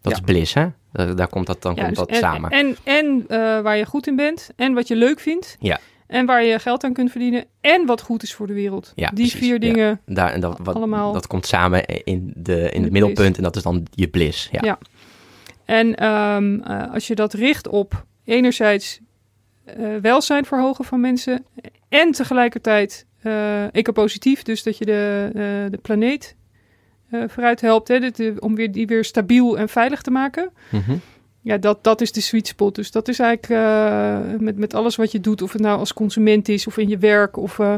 [0.00, 0.18] Dat ja.
[0.18, 0.66] is bliss, hè?
[1.14, 2.50] Daar, komt dat, dan ja, komt dus dat en, samen.
[2.50, 5.56] En, en uh, waar je goed in bent, en wat je leuk vindt.
[5.60, 5.80] Ja.
[6.06, 7.44] En waar je geld aan kunt verdienen.
[7.60, 8.92] En wat goed is voor de wereld.
[8.94, 9.40] Ja, Die precies.
[9.40, 10.00] vier dingen.
[10.06, 10.14] Ja.
[10.14, 13.36] Daar, en dat, wat, allemaal dat komt samen in, de, in het middelpunt.
[13.36, 14.48] En dat is dan je bliss.
[14.52, 14.60] Ja.
[14.62, 14.78] ja.
[15.64, 19.00] En um, uh, als je dat richt op enerzijds
[19.78, 21.44] uh, welzijn verhogen van mensen.
[21.88, 23.06] En tegelijkertijd
[23.72, 24.42] ecopositief.
[24.42, 25.30] Dus dat je de,
[25.70, 26.45] de planeet uh,
[27.10, 27.88] vooruit helpt.
[27.88, 30.50] Hè, dit, om weer, die weer stabiel en veilig te maken.
[30.70, 31.00] Mm -hmm.
[31.40, 32.74] Ja, dat, dat is de sweet spot.
[32.74, 35.92] Dus dat is eigenlijk uh, met, met alles wat je doet, of het nou als
[35.92, 37.74] consument is, of in je werk, of uh,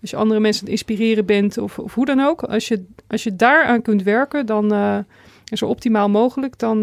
[0.00, 2.42] als je andere mensen aan het inspireren bent, of, of hoe dan ook.
[2.42, 5.04] Als je, als je daaraan kunt werken, dan
[5.44, 6.82] zo optimaal mogelijk, dan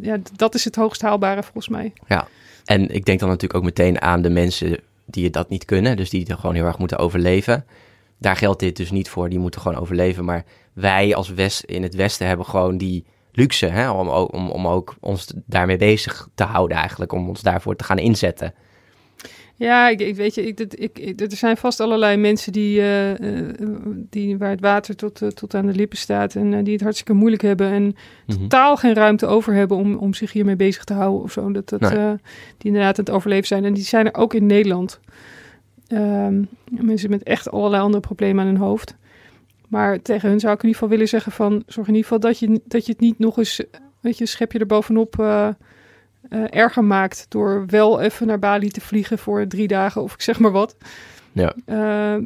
[0.00, 1.92] ja, dat is het hoogst haalbare volgens mij.
[2.08, 2.28] Ja,
[2.64, 6.10] en ik denk dan natuurlijk ook meteen aan de mensen die dat niet kunnen, dus
[6.10, 7.64] die er gewoon heel erg moeten overleven.
[8.24, 10.24] Daar geldt dit dus niet voor, die moeten gewoon overleven.
[10.24, 14.66] Maar wij als West in het Westen hebben gewoon die luxe hè, om, om, om
[14.66, 18.54] ook ons daarmee bezig te houden eigenlijk, om ons daarvoor te gaan inzetten.
[19.56, 23.18] Ja, ik, ik weet je, ik, ik, ik, er zijn vast allerlei mensen die, uh,
[23.18, 23.52] uh,
[24.10, 27.12] die waar het water tot, uh, tot aan de lippen staat en die het hartstikke
[27.12, 27.94] moeilijk hebben en mm
[28.26, 28.38] -hmm.
[28.38, 31.52] totaal geen ruimte over hebben om, om zich hiermee bezig te houden of zo.
[31.52, 32.16] Dat, dat, nee.
[32.58, 35.00] die inderdaad aan het overleven zijn en die zijn er ook in Nederland.
[35.86, 38.96] Ehm, mensen met echt allerlei andere problemen aan hun hoofd.
[39.68, 41.62] Maar tegen hun zou ik in ieder geval willen zeggen van...
[41.66, 43.62] zorg in ieder geval dat je, dat je het niet nog eens...
[44.00, 45.48] weet je, schep je er bovenop uh,
[46.30, 47.26] erger maakt...
[47.28, 50.76] door wel even naar Bali te vliegen voor drie dagen of ik zeg maar wat.
[51.32, 51.54] Ja.
[51.66, 52.16] Uh,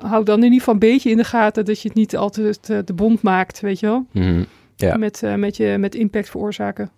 [0.00, 1.64] hou dan in ieder geval een beetje in de gaten...
[1.64, 4.06] dat je het niet altijd de bond maakt, weet je wel.
[4.12, 4.46] Mm,
[4.76, 4.96] ja.
[4.96, 6.90] Met, met, je, met impact veroorzaken.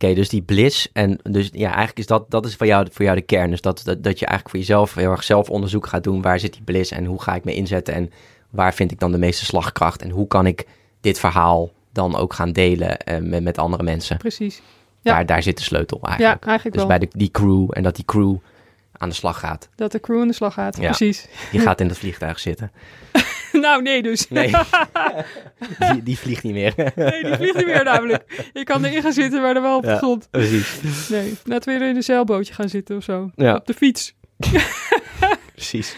[0.00, 3.04] Oké, dus die bliss en dus ja, eigenlijk is dat, dat is voor jou, voor
[3.04, 3.50] jou de kern.
[3.50, 6.22] Dus dat, dat, dat je eigenlijk voor jezelf heel erg zelfonderzoek gaat doen.
[6.22, 8.12] Waar zit die bliss en hoe ga ik me inzetten en
[8.50, 10.66] waar vind ik dan de meeste slagkracht en hoe kan ik
[11.00, 14.16] dit verhaal dan ook gaan delen uh, met, met andere mensen.
[14.16, 14.62] Precies.
[15.00, 15.12] Ja.
[15.12, 16.44] Daar, daar zit de sleutel eigenlijk.
[16.44, 18.36] Ja, eigenlijk dus bij de, die crew en dat die crew
[18.92, 19.68] aan de slag gaat.
[19.74, 20.82] Dat de crew aan de slag gaat, ja.
[20.82, 21.28] precies.
[21.50, 22.70] Die gaat in het vliegtuig zitten.
[23.66, 24.28] nou, nee dus.
[24.28, 24.50] Nee,
[25.92, 26.74] die, die, vliegt niet meer.
[26.96, 28.50] nee, die vliegt niet meer namelijk.
[28.52, 30.30] Je kan erin gaan zitten, maar er wel op de ja, grond.
[30.30, 31.08] Precies.
[31.08, 33.30] Nee, net weer in een zeilbootje gaan zitten of zo.
[33.34, 33.54] Ja.
[33.54, 34.14] Op de fiets.
[35.54, 35.96] precies.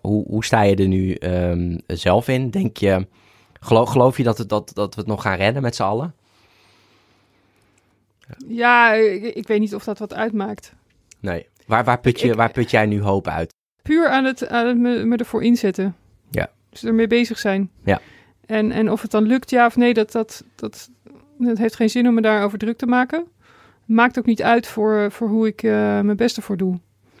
[0.00, 2.50] Hoe, hoe sta je er nu um, zelf in?
[2.50, 3.06] Denk je,
[3.60, 6.14] geloof, geloof je dat, het, dat, dat we het nog gaan redden met z'n allen?
[8.48, 10.74] Ja, ik, ik, weet niet of dat wat uitmaakt.
[11.20, 11.46] Nee.
[11.66, 13.54] Waar, waar, put, je, ik, waar put jij nu hoop uit?
[13.82, 15.96] Puur aan het, aan het me, me ervoor inzetten.
[16.70, 17.70] Dus ermee bezig zijn.
[17.84, 18.00] Ja.
[18.46, 20.90] En, en of het dan lukt, ja of nee, dat, dat, dat,
[21.38, 23.24] dat heeft geen zin om me daarover druk te maken.
[23.84, 26.78] Maakt ook niet uit voor, voor hoe ik uh, mijn best ervoor doe.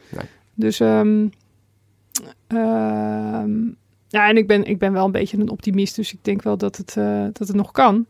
[0.08, 0.26] Nee.
[0.54, 1.30] Dus um,
[2.48, 3.44] uh,
[4.08, 6.56] ja, en ik ben, ik ben wel een beetje een optimist, dus ik denk wel
[6.56, 8.06] dat het, uh, dat het nog kan.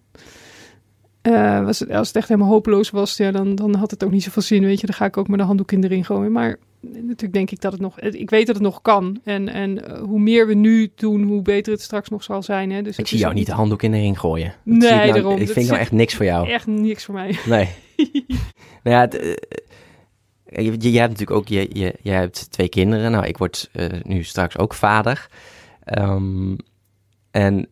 [1.22, 4.10] Uh, was het, als het echt helemaal hopeloos was, ja, dan, dan had het ook
[4.10, 4.86] niet zoveel zin, weet je.
[4.86, 6.32] Dan ga ik ook met de handdoek in de ring gooien.
[6.32, 8.00] Maar natuurlijk denk ik dat het nog...
[8.00, 9.20] Ik weet dat het nog kan.
[9.24, 12.70] En, en uh, hoe meer we nu doen, hoe beter het straks nog zal zijn.
[12.70, 12.82] Hè?
[12.82, 14.54] Dus ik zie jou niet de handdoek in de ring gooien.
[14.62, 15.36] Nee, ik nou, daarom.
[15.40, 16.48] Ik vind nou echt niks voor jou.
[16.48, 17.38] Echt niks voor mij.
[17.46, 17.68] Nee.
[18.82, 19.34] nou ja, het, uh,
[20.44, 21.48] je, je, hebt natuurlijk ook...
[21.48, 23.10] Je, je, je hebt twee kinderen.
[23.10, 25.28] Nou, ik word uh, nu straks ook vader.
[25.98, 26.56] Um,
[27.30, 27.68] en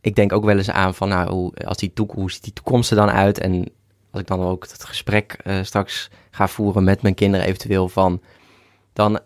[0.00, 2.52] ik denk ook wel eens aan van, nou, hoe, als die toekomst, hoe ziet die
[2.52, 3.38] toekomst er dan uit?
[3.38, 3.72] En
[4.10, 8.20] als ik dan ook het gesprek uh, straks ga voeren met mijn kinderen eventueel van,
[8.92, 9.20] dan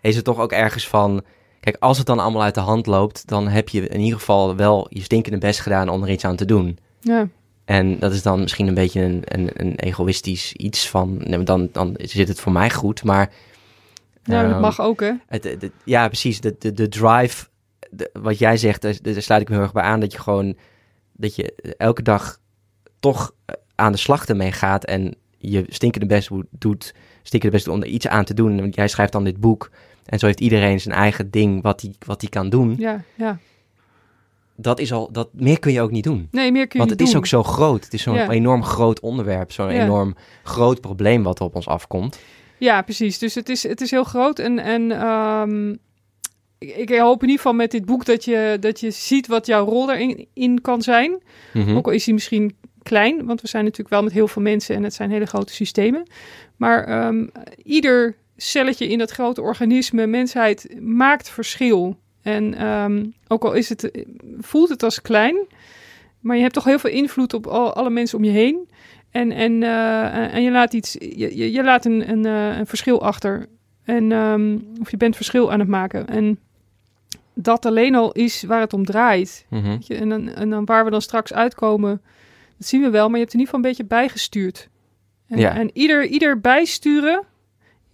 [0.00, 1.22] is het toch ook ergens van,
[1.60, 4.56] kijk, als het dan allemaal uit de hand loopt, dan heb je in ieder geval
[4.56, 6.78] wel je stinkende best gedaan om er iets aan te doen.
[7.00, 7.28] Ja.
[7.64, 11.94] En dat is dan misschien een beetje een, een, een egoïstisch iets van, dan, dan
[11.96, 13.32] zit het voor mij goed, maar...
[14.24, 15.12] Ja, um, dat mag ook, hè?
[15.26, 16.40] Het, het, ja, precies.
[16.40, 17.46] De, de, de drive
[17.92, 20.00] de, wat jij zegt, daar, daar, sluit ik me heel erg bij aan.
[20.00, 20.56] Dat je gewoon,
[21.12, 22.38] dat je elke dag
[23.00, 23.34] toch
[23.74, 28.08] aan de slag ermee gaat en je stinkende best doet, stinkende best om er iets
[28.08, 28.56] aan te doen.
[28.60, 29.70] Want jij schrijft dan dit boek
[30.04, 32.74] en zo heeft iedereen zijn eigen ding wat hij wat kan doen.
[32.78, 33.38] Ja, ja.
[34.56, 36.28] Dat is al, dat, meer kun je ook niet doen.
[36.30, 37.84] Nee, meer kun je Want het is ook zo groot.
[37.84, 38.30] Het is zo'n Ja.
[38.30, 39.82] enorm groot onderwerp, zo'n Ja.
[39.82, 42.18] enorm groot probleem wat op ons afkomt.
[42.58, 43.18] Ja, precies.
[43.18, 44.38] Dus het is, het is heel groot.
[44.38, 45.78] En, en um,
[46.58, 49.46] ik, ik, hoop in ieder geval met dit boek dat je, dat je ziet wat
[49.46, 51.22] jouw rol erin in kan zijn.
[51.52, 51.76] Mhm.
[51.76, 54.76] Ook al is die misschien klein, want we zijn natuurlijk wel met heel veel mensen
[54.76, 56.06] en het zijn hele grote systemen.
[56.56, 57.30] Maar um,
[57.64, 61.96] ieder celletje in dat grote organisme, mensheid, maakt verschil.
[62.22, 64.06] En um, ook al is het,
[64.38, 65.36] voelt het als klein,
[66.20, 68.68] maar je hebt toch heel veel invloed op al, alle mensen om je heen.
[69.10, 73.02] En, en, uh, en je laat iets, je, je, laat een, een, uh, een verschil
[73.02, 73.48] achter.
[73.84, 76.08] En, um, of je bent verschil aan het maken.
[76.08, 76.38] En
[77.34, 79.46] dat alleen al is waar het om draait.
[79.48, 79.78] Mhm.
[79.88, 82.02] En, dan, en dan waar we dan straks uitkomen,
[82.62, 83.06] dat zien we wel.
[83.08, 84.68] Maar je hebt in ieder geval een beetje bijgestuurd.
[85.28, 85.54] En, Ja.
[85.54, 87.24] en ieder, ieder bijsturen,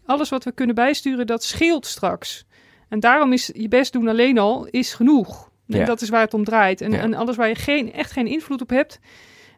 [0.07, 2.45] alles wat we kunnen bijsturen, dat scheelt straks.
[2.89, 5.51] En daarom is je best doen alleen al, is genoeg.
[5.69, 5.85] En Ja.
[5.85, 6.81] dat is waar het om draait.
[6.81, 6.99] En, Ja.
[6.99, 9.01] en alles waar je geen, echt geen invloed op hebt...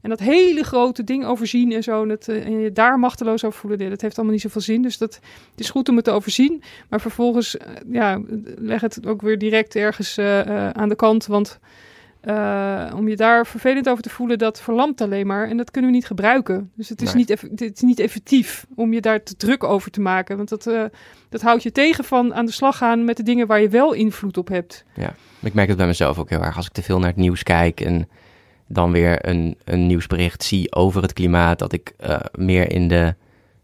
[0.03, 3.61] En dat hele grote ding overzien en zo, en, het, en je daar machteloos over
[3.61, 4.83] voelen, dat heeft allemaal niet zoveel zin.
[4.83, 5.15] Dus dat,
[5.51, 6.63] het is goed om het te overzien.
[6.89, 8.21] Maar vervolgens, uh, ja,
[8.57, 11.27] leg het ook weer direct ergens uh, aan de kant.
[11.27, 11.59] Want
[12.97, 15.49] om je daar vervelend over te voelen, dat verlamt alleen maar.
[15.49, 16.71] En dat kunnen we niet gebruiken.
[16.75, 17.17] Dus het is, Nee.
[17.17, 20.37] niet, eff- het is niet effectief om je daar te druk over te maken.
[20.37, 20.83] Want dat, uh,
[21.29, 23.93] dat houdt je tegen van aan de slag gaan met de dingen waar je wel
[23.93, 24.85] invloed op hebt.
[25.43, 26.57] Ik merk het bij mezelf ook heel erg.
[26.57, 28.09] Als ik te veel naar het nieuws kijk en
[28.69, 33.15] dan weer een, een nieuwsbericht zie over het klimaat, dat ik uh, meer in de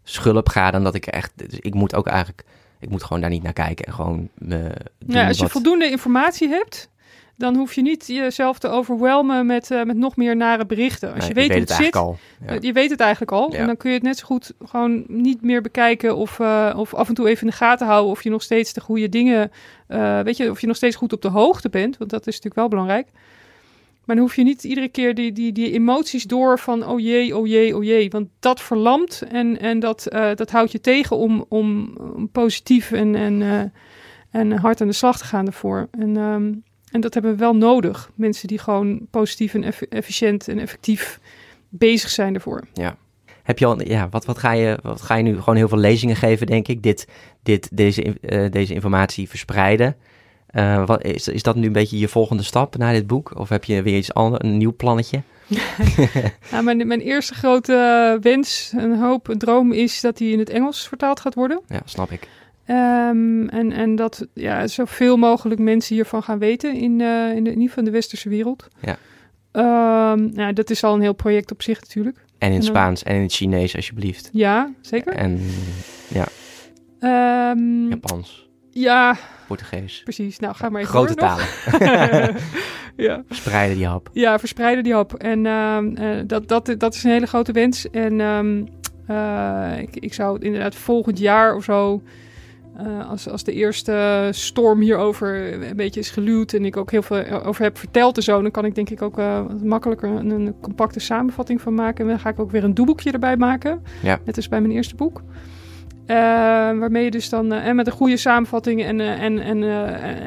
[0.03, 1.31] schulp ga dan dat ik echt.
[1.35, 2.43] Dus ik moet ook eigenlijk.
[2.79, 4.29] Ik moet gewoon daar niet naar kijken en gewoon.
[4.35, 4.59] Doen
[5.07, 6.89] Ja, als je wat- voldoende informatie hebt,
[7.37, 11.13] dan hoef je niet jezelf te overwhelmen met, uh, met nog meer nare berichten.
[11.13, 12.17] Als Nee, je weet hoe het het, zit, al.
[12.45, 12.57] Ja.
[12.59, 13.51] je weet het eigenlijk al.
[13.51, 13.57] Ja.
[13.57, 16.93] En dan kun je het net zo goed gewoon niet meer bekijken of, uh, of
[16.93, 19.51] af en toe even in de gaten houden of je nog steeds de goede dingen,
[20.23, 22.55] weet je, of je nog steeds goed op de hoogte bent, want dat is natuurlijk
[22.55, 23.07] wel belangrijk.
[24.05, 27.37] Maar dan hoef je niet iedere keer die, die, die emoties door van oh jee,
[27.37, 28.09] oh jee, oh jee.
[28.09, 33.15] Want dat verlamt en, en dat, dat houdt je tegen om, om, om positief en,
[33.15, 33.71] en,
[34.31, 35.87] en hard aan de slag te gaan ervoor.
[35.91, 38.11] En, um, en dat hebben we wel nodig.
[38.15, 41.19] Mensen die gewoon positief en eff efficiënt en effectief
[41.69, 42.63] bezig zijn ervoor.
[42.73, 42.97] Ja.
[43.43, 45.77] Heb je al, ja, wat, wat, ga je, wat ga je nu gewoon heel veel
[45.77, 46.83] lezingen geven, denk ik?
[46.83, 47.07] Dit,
[47.43, 49.95] dit, deze, uh, deze informatie verspreiden.
[50.51, 53.39] Uh, wat, is, is dat nu een beetje je volgende stap na dit boek?
[53.39, 55.21] Of heb je weer iets anders, een nieuw plannetje?
[56.51, 60.49] ja, mijn, mijn eerste grote wens, een hoop, een droom is dat hij in het
[60.49, 61.61] Engels vertaald gaat worden.
[61.67, 62.27] Ja, snap ik.
[62.69, 67.49] Um, en, en dat ja, zoveel mogelijk mensen hiervan gaan weten in, uh, in, de,
[67.49, 68.67] in ieder geval de westerse wereld.
[68.81, 68.97] Ja.
[70.11, 72.25] Um, nou, dat is al een heel project op zich natuurlijk.
[72.37, 74.29] En in het Spaans en in het Chinees, alsjeblieft.
[74.33, 75.13] Ja, zeker.
[75.13, 75.39] En
[76.07, 76.25] ja.
[77.51, 78.47] Um, Japans.
[78.69, 79.17] Ja.
[79.47, 80.01] Portugees.
[80.03, 80.39] Precies.
[80.39, 81.45] Nou, ga maar even Grote talen.
[83.07, 83.23] ja.
[83.27, 84.09] Verspreiden die hap.
[84.13, 85.13] Ja, verspreiden die hap.
[85.13, 87.89] En uh, uh, dat, dat, dat is een hele grote wens.
[87.89, 88.67] En um,
[89.09, 92.01] uh, ik, ik zou inderdaad volgend jaar of zo...
[92.81, 97.01] Uh, als, als de eerste storm hierover een beetje is geluwd en ik ook heel
[97.01, 100.29] veel over heb verteld en zo, dan kan ik denk ik ook uh, makkelijker een,
[100.29, 102.03] een, compacte samenvatting van maken.
[102.03, 103.83] En dan ga ik ook weer een doelboekje erbij maken.
[104.03, 104.19] Ja.
[104.25, 105.21] Net als bij mijn eerste boek.
[106.07, 106.15] Uh,
[106.79, 109.63] waarmee je dus dan en met een goede samenvatting en, en, en,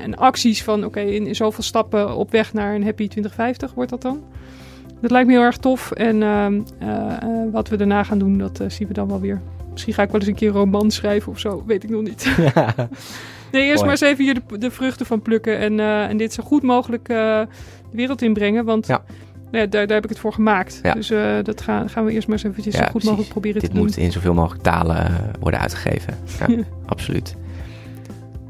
[0.02, 3.74] en acties van oké, okay, in, in zoveel stappen op weg naar een happy 2050
[3.74, 4.22] wordt dat dan.
[5.00, 5.90] Dat lijkt me heel erg tof.
[5.90, 6.18] En
[7.52, 9.40] wat we daarna gaan doen, dat zien we dan wel weer.
[9.72, 12.02] Misschien ga ik wel eens een keer een roman schrijven of zo, weet ik nog
[12.02, 12.34] niet.
[12.54, 12.74] Ja.
[13.52, 16.32] nee, eerst maar eens even hier de, de, vruchten van plukken en, uh, en dit
[16.32, 18.64] zo goed mogelijk uh, de wereld inbrengen.
[18.64, 19.02] Want ja.
[19.50, 20.80] nee, daar, daar heb ik het voor gemaakt.
[20.82, 20.94] Ja.
[20.94, 23.08] Dus uh, dat gaan, gaan we eerst maar eens eventjes zo goed precies.
[23.08, 23.86] mogelijk proberen dit te doen.
[23.86, 26.14] Dit moet in zoveel mogelijk talen worden uitgegeven.
[26.38, 26.46] Ja,
[26.86, 27.36] absoluut.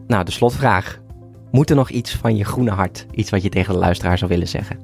[0.06, 1.00] Nou, de slotvraag.
[1.50, 4.30] Moet er nog iets van je groene hart, iets wat je tegen de luisteraar zou
[4.30, 4.78] willen zeggen?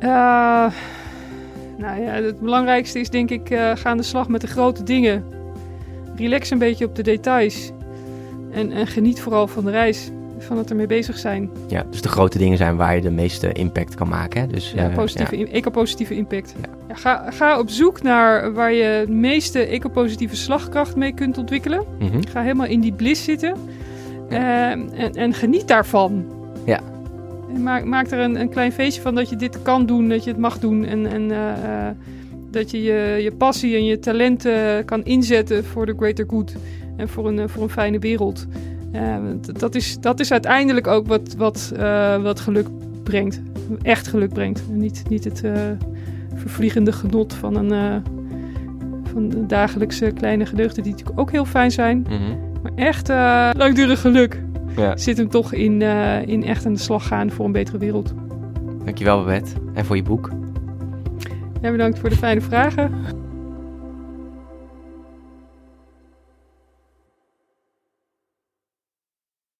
[0.00, 0.66] Uh,
[1.76, 4.82] nou ja, het belangrijkste is denk ik, uh, ga aan de slag met de grote
[4.82, 5.24] dingen.
[6.16, 7.72] Relax een beetje op de details.
[8.50, 11.50] En, en geniet vooral van de reis, van het ermee bezig zijn.
[11.68, 14.40] Ja, dus de grote dingen zijn waar je de meeste impact kan maken.
[14.40, 14.46] Hè?
[14.46, 15.46] Dus, ja, uh, positieve, ja.
[15.46, 16.54] eco-positieve impact.
[16.62, 16.68] Ja.
[16.88, 21.84] Ja, ga, ga op zoek naar waar je de meeste eco-positieve slagkracht mee kunt ontwikkelen.
[21.98, 22.26] Mm -hmm.
[22.26, 23.56] Ga helemaal in die bliss zitten.
[24.30, 26.24] Uh, en, en geniet daarvan.
[26.64, 26.80] Ja,
[27.54, 30.30] Maak, maak er een, een, klein feestje van dat je dit kan doen, dat je
[30.30, 30.84] het mag doen.
[30.84, 31.88] En, en uh, uh,
[32.50, 36.54] dat je, je je passie en je talenten kan inzetten voor de greater good.
[36.96, 38.46] En voor een, voor een fijne wereld.
[38.94, 41.72] Uh, dat, is, dat is uiteindelijk ook wat, wat,
[42.22, 42.68] wat geluk
[43.02, 43.40] brengt.
[43.82, 44.62] Echt geluk brengt.
[44.70, 45.42] En niet, niet het
[46.34, 48.02] vervliegende genot van, een,
[49.12, 51.98] van de dagelijkse kleine gedeugden, die natuurlijk ook heel fijn zijn.
[51.98, 52.38] Mm -hmm.
[52.62, 53.08] Maar echt
[53.58, 54.40] langdurig geluk
[54.76, 54.96] ja.
[54.96, 58.14] zit hem toch in, uh, in echt aan de slag gaan voor een betere wereld.
[58.84, 60.30] Dankjewel Babette en voor je boek.
[61.62, 62.92] Ja, bedankt voor de fijne vragen.